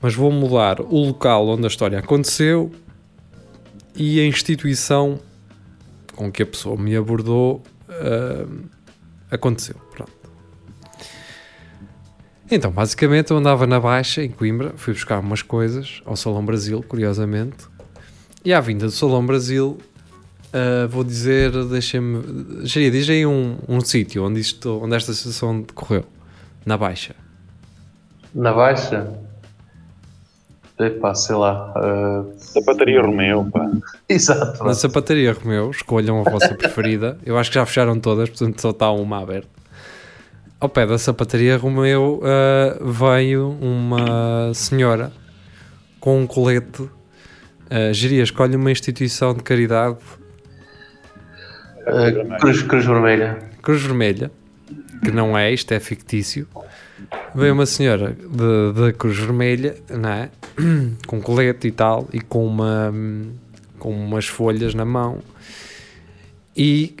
[0.00, 2.72] mas vou mudar o local onde a história aconteceu
[3.94, 5.20] e a instituição
[6.16, 8.62] com que a pessoa me abordou hum,
[9.30, 9.76] aconteceu.
[9.90, 10.12] Pronto.
[12.50, 16.82] Então, basicamente, eu andava na Baixa, em Coimbra, fui buscar umas coisas ao Salão Brasil,
[16.82, 17.68] curiosamente.
[18.42, 19.76] E à vinda do Salão Brasil,
[20.52, 22.66] ah, vou dizer, deixa-me.
[22.66, 26.04] Jeria, diz aí um, um sítio onde, isto, onde esta situação decorreu,
[26.64, 27.14] na Baixa.
[28.34, 29.12] Na baixa?
[30.78, 31.72] Epá, sei lá.
[31.76, 33.70] ah, Sapataria Romeu, pá.
[34.08, 34.64] Exato.
[34.64, 37.18] Na sapataria Romeu, escolham a vossa preferida.
[37.24, 39.48] Eu acho que já fecharam todas, portanto só está uma aberta.
[40.58, 45.12] Ao pé da sapataria Romeu ah, veio uma senhora
[45.98, 46.82] com um colete.
[46.82, 49.98] Uh, Geria, escolhe uma instituição de caridade,
[51.90, 53.38] Ah, Cruz, Cruz Vermelha.
[53.62, 54.30] Cruz Vermelha,
[55.04, 56.46] que não é, isto é fictício.
[57.34, 58.16] Veio uma senhora
[58.74, 60.30] da Cruz Vermelha, não é?
[61.06, 62.92] com colete e tal, e com, uma,
[63.78, 65.18] com umas folhas na mão.
[66.56, 66.94] E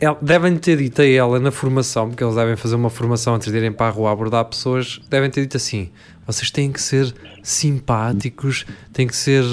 [0.00, 3.50] el- devem ter dito a ela na formação, porque eles devem fazer uma formação antes
[3.50, 5.90] de irem para a rua abordar pessoas, devem ter dito assim:
[6.26, 9.44] vocês têm que ser simpáticos, têm que ser,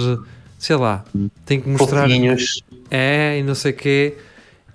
[0.60, 1.03] sei lá,
[1.45, 2.01] têm que mostrar.
[2.01, 2.62] Fofinhos.
[2.91, 4.18] É, e não sei o quê.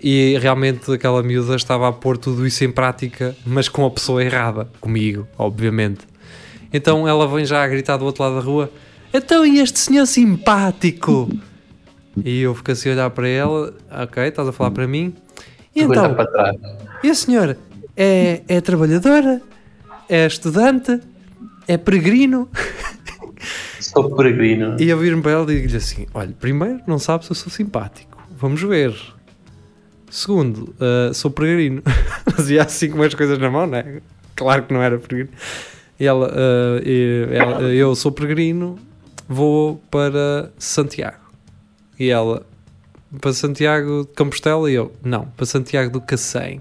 [0.01, 4.21] E realmente aquela miúda estava a pôr tudo isso em prática, mas com a pessoa
[4.23, 6.01] errada, comigo, obviamente.
[6.73, 8.69] Então ela vem já a gritar do outro lado da rua:
[9.13, 11.29] Então, e este senhor simpático?
[12.23, 13.73] E eu fico assim a olhar para ela:
[14.03, 15.13] Ok, estás a falar para mim?
[15.73, 16.57] E então, para trás.
[17.03, 17.57] e a senhora
[17.95, 19.41] é, é trabalhadora?
[20.09, 20.99] É estudante?
[21.67, 22.49] É peregrino?
[23.95, 24.75] Sou peregrino.
[24.77, 27.49] E eu viro-me para ela e digo-lhe assim: Olha, primeiro, não sabe se eu sou
[27.49, 28.21] simpático.
[28.37, 28.93] Vamos ver.
[30.09, 31.81] Segundo, ah, sou peregrino.
[32.35, 34.01] Fazia assim com umas coisas na mão, né?
[34.35, 35.29] Claro que não era peregrino.
[35.97, 38.77] E ela, ah, e ela, eu sou peregrino,
[39.29, 41.23] vou para Santiago.
[41.97, 42.45] E ela,
[43.21, 44.69] para Santiago de Compostela?
[44.69, 46.59] E eu, não, para Santiago do Cacém.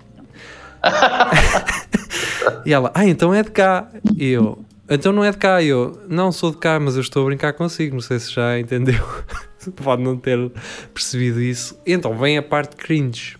[2.64, 3.88] e ela, ah, então é de cá.
[4.16, 5.62] E eu, então não é de cá.
[5.62, 7.94] Eu, não sou de cá, mas eu estou a brincar consigo.
[7.94, 9.04] Não sei se já entendeu.
[9.76, 10.50] Pode não ter
[10.92, 11.78] percebido isso.
[11.86, 13.36] Então vem a parte cringe,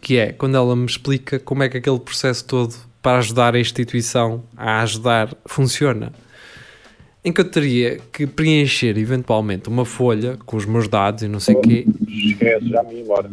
[0.00, 3.58] que é quando ela me explica como é que aquele processo todo para ajudar a
[3.60, 6.12] instituição a ajudar funciona.
[7.24, 11.38] Em que eu teria que preencher eventualmente uma folha com os meus dados e não
[11.40, 11.86] sei o quê.
[12.08, 13.30] Esquece, já me embora.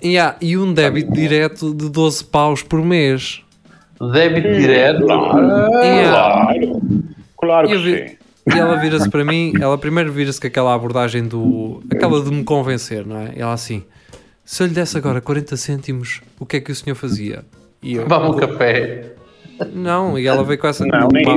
[0.00, 3.42] E, há- e um débito direto de 12 paus por mês.
[4.10, 5.06] Débito direto.
[5.06, 6.82] E há- Claro.
[7.38, 8.16] Claro que vi- sim.
[8.54, 11.80] E ela vira-se para mim, ela primeiro vira-se com aquela abordagem do.
[11.92, 13.32] aquela de me convencer, não é?
[13.36, 13.84] Ela assim:
[14.44, 17.44] se eu lhe desse agora 40 cêntimos, o que é que o senhor fazia?
[17.80, 19.12] E eu, Vamos um café.
[19.72, 20.84] não, e ela veio com essa.
[20.84, 21.34] Não, nem Pá,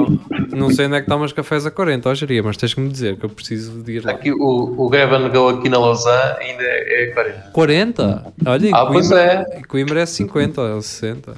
[0.55, 2.89] não sei onde é que tomas cafés a 40, ó geria, mas tens que me
[2.89, 4.11] dizer que eu preciso de ir lá.
[4.11, 7.49] Aqui, o, o Gavin Go aqui na Lausanne ainda é 40.
[7.53, 8.33] 40?
[8.47, 9.59] Olha, Ah, pois Coimbra, é.
[9.59, 11.33] em Coimbra é 50 ou 60.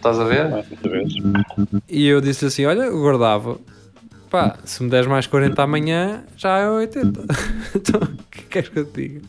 [0.00, 0.64] Estás a ver?
[1.86, 3.58] E eu disse assim: Olha, eu guardava.
[4.30, 7.20] Pá, se me deres mais 40 amanhã, já é 80.
[7.76, 9.20] então, o que queres que eu te diga?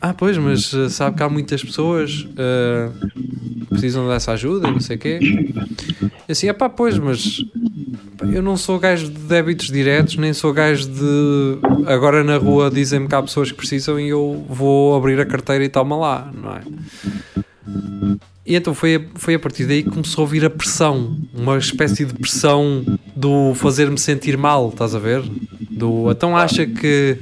[0.00, 4.70] Ah, pois, mas uh, sabe que há muitas pessoas uh, que precisam dessa ajuda e
[4.70, 5.18] não sei o quê.
[6.00, 7.44] Eu assim, ah pá, pois, mas
[8.16, 11.58] pá, eu não sou gajo de débitos diretos, nem sou gajo de.
[11.86, 15.62] Agora na rua dizem-me que há pessoas que precisam e eu vou abrir a carteira
[15.62, 16.62] e toma lá, não é?
[18.46, 21.56] E então foi a, foi a partir daí que começou a vir a pressão, uma
[21.56, 22.84] espécie de pressão
[23.16, 25.22] do fazer-me sentir mal, estás a ver?
[25.70, 27.18] Do então acha que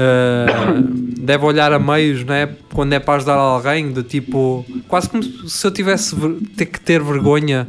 [0.00, 0.80] ah,
[1.18, 2.48] deve olhar a meios, né?
[2.72, 6.14] Quando é para ajudar alguém, de tipo, quase como se eu tivesse
[6.56, 7.66] ter que ter vergonha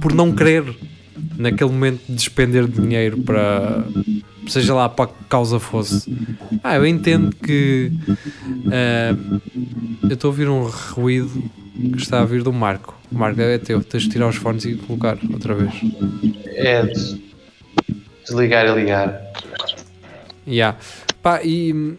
[0.00, 0.64] por não querer
[1.36, 3.84] naquele momento despender dinheiro para
[4.48, 6.12] seja lá para que causa fosse.
[6.62, 7.92] Ah, eu entendo que
[8.72, 9.16] ah,
[10.02, 11.42] eu estou a ouvir um ruído
[11.92, 12.96] que está a vir do Marco.
[13.10, 15.72] Marco, é teu, tens de tirar os fones e colocar outra vez.
[16.46, 17.16] É des-
[18.24, 19.20] desligar e ligar.
[20.46, 20.78] Yeah.
[21.22, 21.94] Pá, e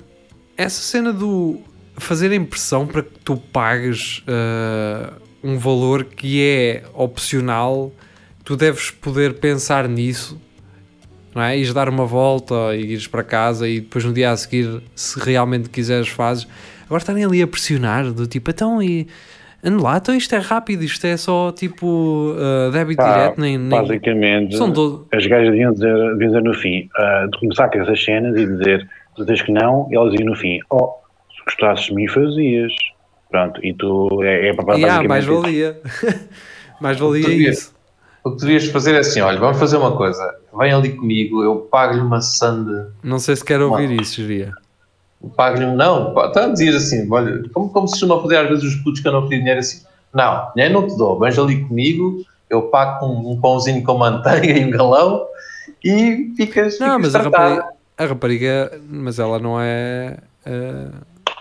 [0.58, 1.60] essa cena do
[1.97, 7.93] fazer impressão para que tu pagues ah, um valor que é opcional,
[8.43, 10.39] tu deves poder pensar nisso
[11.34, 11.58] não é?
[11.58, 15.20] Ires dar uma volta e ires para casa e depois no dia a seguir, se
[15.20, 16.48] realmente quiseres, fazes.
[16.86, 19.08] Agora estarem ali a pressionar, do tipo, então e.
[19.62, 23.58] Ande lá, então isto é rápido, isto é só tipo uh, débito Pá, direto, nem.
[23.58, 25.06] nem Basicamente, são do...
[25.12, 28.46] as gajas deviam dizer, deviam dizer no fim, ah, de começar com essas cenas e
[28.46, 30.94] dizer, tu dizes que não, e elas diziam no fim, oh,
[31.36, 32.72] se gostasses de mim fazias.
[33.30, 35.80] Pronto, e tu é, é para ah, basicamente mais valia.
[36.80, 37.79] mais valia isso.
[38.30, 40.36] O que devias fazer é assim: olha, vamos fazer uma coisa.
[40.58, 42.92] Vem ali comigo, eu pago-lhe uma sanda.
[43.04, 44.52] Não sei se quer ouvir isso, geria.
[45.36, 45.66] Pago-lhe.
[45.66, 49.08] Não, então dizias assim: olha, como, como se costuma fazer às vezes os putos que
[49.08, 53.06] eu não pedi dinheiro assim: não, dinheiro não te dou, vens ali comigo, eu pago
[53.06, 55.26] um, um pãozinho com manteiga e um galão
[55.84, 56.80] e ficas.
[56.80, 57.66] Não, ficas mas a rapariga,
[57.98, 60.18] a rapariga, mas ela não é.
[60.46, 60.88] eh,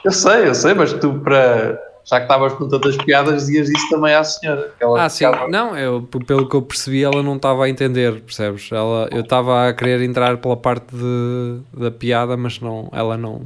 [0.04, 1.78] Eu sei, eu sei, mas tu para.
[2.08, 4.72] Já que estavas com tantas piadas, dizias isso também à senhora.
[4.78, 7.68] que ela Ah, sim, ficava- não, eu, pelo que eu percebi, ela não estava a
[7.68, 8.70] entender, percebes?
[8.72, 13.42] Ela, eu estava a querer entrar pela parte de, da piada, mas não, ela não.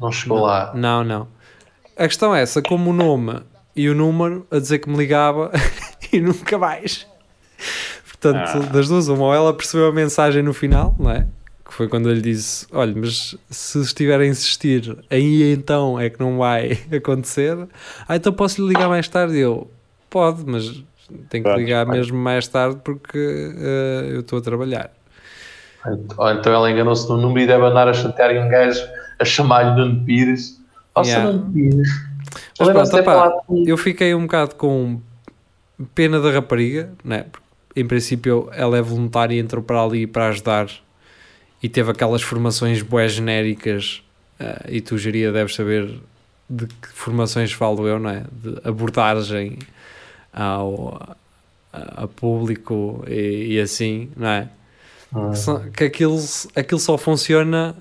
[0.00, 0.72] Não chegou lá.
[0.74, 1.28] Não, não.
[1.96, 3.40] A questão é essa, como o nome
[3.76, 5.50] e o número a dizer que me ligava
[6.10, 7.06] e nunca mais.
[8.08, 8.72] Portanto, Ah.
[8.72, 11.26] das duas, uma, ou ela percebeu a mensagem no final, não é?
[11.72, 16.10] Que foi quando eu lhe disse: Olha, mas se estiver a insistir, aí então é
[16.10, 17.56] que não vai acontecer.
[18.06, 19.38] Ah, então posso lhe ligar mais tarde?
[19.38, 19.70] Eu,
[20.10, 20.84] pode, mas
[21.30, 24.90] tenho que ligar mesmo mais tarde porque eh, eu estou a trabalhar.
[26.18, 28.86] Ou então ela enganou-se no número e deve andar a chatear um gajo
[29.18, 30.60] a chamar-lhe Nuno Pires.
[30.98, 31.32] Yeah.
[31.32, 31.88] Nuno Pires.
[32.60, 33.70] Mas pronto, comigo?
[33.70, 35.00] eu fiquei um bocado com
[35.94, 37.24] pena da rapariga, né?
[37.32, 40.68] Porque, em princípio ela é voluntária e entrou para ali para ajudar
[41.62, 44.02] e teve aquelas formações bué genéricas
[44.40, 45.88] eh, e tu geria deves saber
[46.50, 48.24] de que formações falo eu, não é?
[48.32, 49.58] De abordagem
[50.32, 51.16] ao
[51.72, 54.48] a, a público e, e assim, não é?
[55.14, 55.30] Hum.
[55.30, 56.18] Que, só- que aquilo,
[56.56, 57.74] aquilo só funciona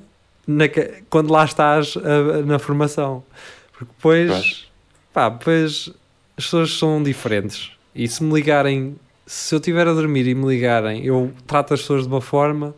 [0.47, 0.65] na
[1.09, 3.23] quando lá estás a- na formação.
[3.71, 4.67] Porque depois, Pois.
[5.13, 5.89] pá, depois
[6.37, 7.71] as pessoas são diferentes.
[7.93, 11.81] E se me ligarem, se eu estiver a dormir e me ligarem, eu trato as
[11.81, 12.73] pessoas de uma forma,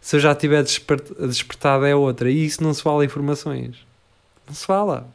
[0.00, 2.30] se eu já estiver desper- despertado é outra.
[2.30, 3.76] E isso não se fala em informações.
[4.46, 5.06] Não se fala.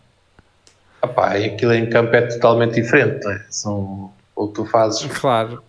[1.01, 3.27] Ah e aquilo em campo é totalmente diferente.
[3.27, 3.41] é?
[3.49, 5.61] São, o que tu fazes, Claro.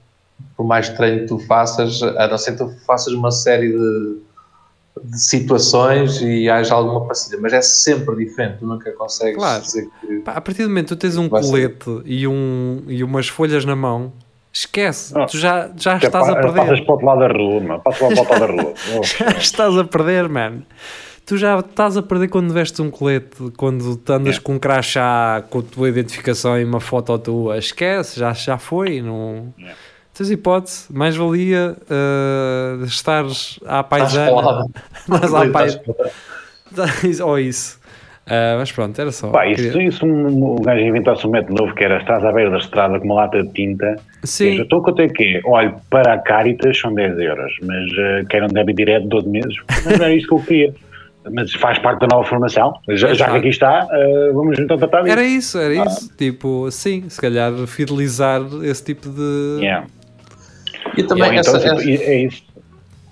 [0.57, 4.19] por mais treino que tu faças, a não ser que tu faças uma série de,
[5.03, 8.59] de situações e haja alguma parceria, mas é sempre diferente.
[8.59, 9.63] Tu nunca consegues Claro.
[9.63, 10.17] dizer que.
[10.21, 11.31] Pá, a partir do momento que tu tens um ser.
[11.31, 14.13] colete e, um, e umas folhas na mão,
[14.55, 15.13] esquece.
[15.19, 15.27] Ah.
[15.27, 16.61] tu já, já é estás a perder.
[16.61, 17.81] Passas para o outro lado da rua, mano.
[17.81, 18.75] Passas para o outro lado da rua.
[18.97, 20.63] Oh, Já estás a perder, mano.
[21.27, 24.41] Tu já estás a perder quando vestes um colete, quando andas Yeah.
[24.43, 27.59] com um crachá, com a tua identificação e uma foto tua.
[27.59, 29.01] Esquece, já, já foi.
[29.03, 29.53] Não...
[29.59, 29.77] Yeah.
[30.13, 30.87] Tens hipótese.
[30.91, 34.67] Mais valia uh, estares à paisana.
[35.09, 35.83] Mas à paisana.
[37.25, 37.81] Ou isso.
[38.27, 39.29] Ah, mas pronto, era só.
[39.31, 42.33] Pá, isso, Queria- isso um, um gajo inventasse um método novo que era estás à
[42.33, 43.97] beira da estrada com uma lata de tinta.
[44.23, 45.41] Sim, Estou quanto é que é?
[45.45, 49.29] Olha, para a Caritas são 10 euros, mas uh, quero um débito direto de 12
[49.29, 49.55] meses.
[49.69, 50.75] Mas não era isso que eu queria.
[51.33, 52.75] Mas faz parte da nova formação.
[52.91, 55.13] Já, já que aqui está, uh, vamos então tratar disso.
[55.13, 56.17] era isso, era isso.
[56.17, 59.59] Tipo, sim, se calhar fidelizar esse tipo de.
[59.61, 59.87] Yeah.
[60.97, 62.43] E também Ou então, essa, tipo, é isso.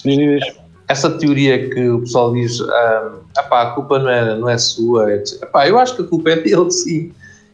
[0.04, 0.61] Diz, diz.
[0.92, 5.12] Essa teoria que o pessoal diz, ah, "Epá, a culpa não é, não é sua,
[5.14, 5.42] etc.
[5.42, 7.12] Epá, eu acho que a culpa é dele, sim.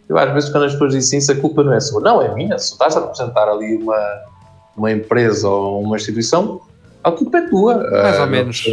[0.08, 2.00] Eu às vezes quando as pessoas dizem isso, a culpa não é sua.
[2.00, 2.58] Não, é minha.
[2.58, 4.00] Se tu estás a representar ali uma,
[4.76, 6.60] uma empresa ou uma instituição,
[7.04, 7.74] a culpa é tua.
[7.76, 8.64] Mais Ah, ou não- menos.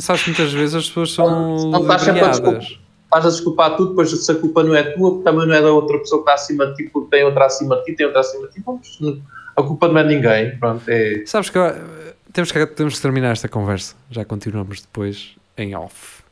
[0.00, 2.78] Sabes que muitas vezes as pessoas são Não estás sempre a ludibriadas.
[3.06, 5.62] Estás a desculpar tudo, depois se a culpa não é tua, porque também não é
[5.62, 8.06] da outra pessoa que está acima de ti, porque tem outra acima de ti, tem
[8.06, 9.22] outra acima de ti.
[9.56, 10.56] A culpa não é de ninguém.
[10.58, 11.22] Pronto, é...
[11.26, 11.74] Sabes que eu-
[12.34, 13.94] temos, que temos que terminar esta conversa.
[14.10, 16.23] Já continuamos depois em off.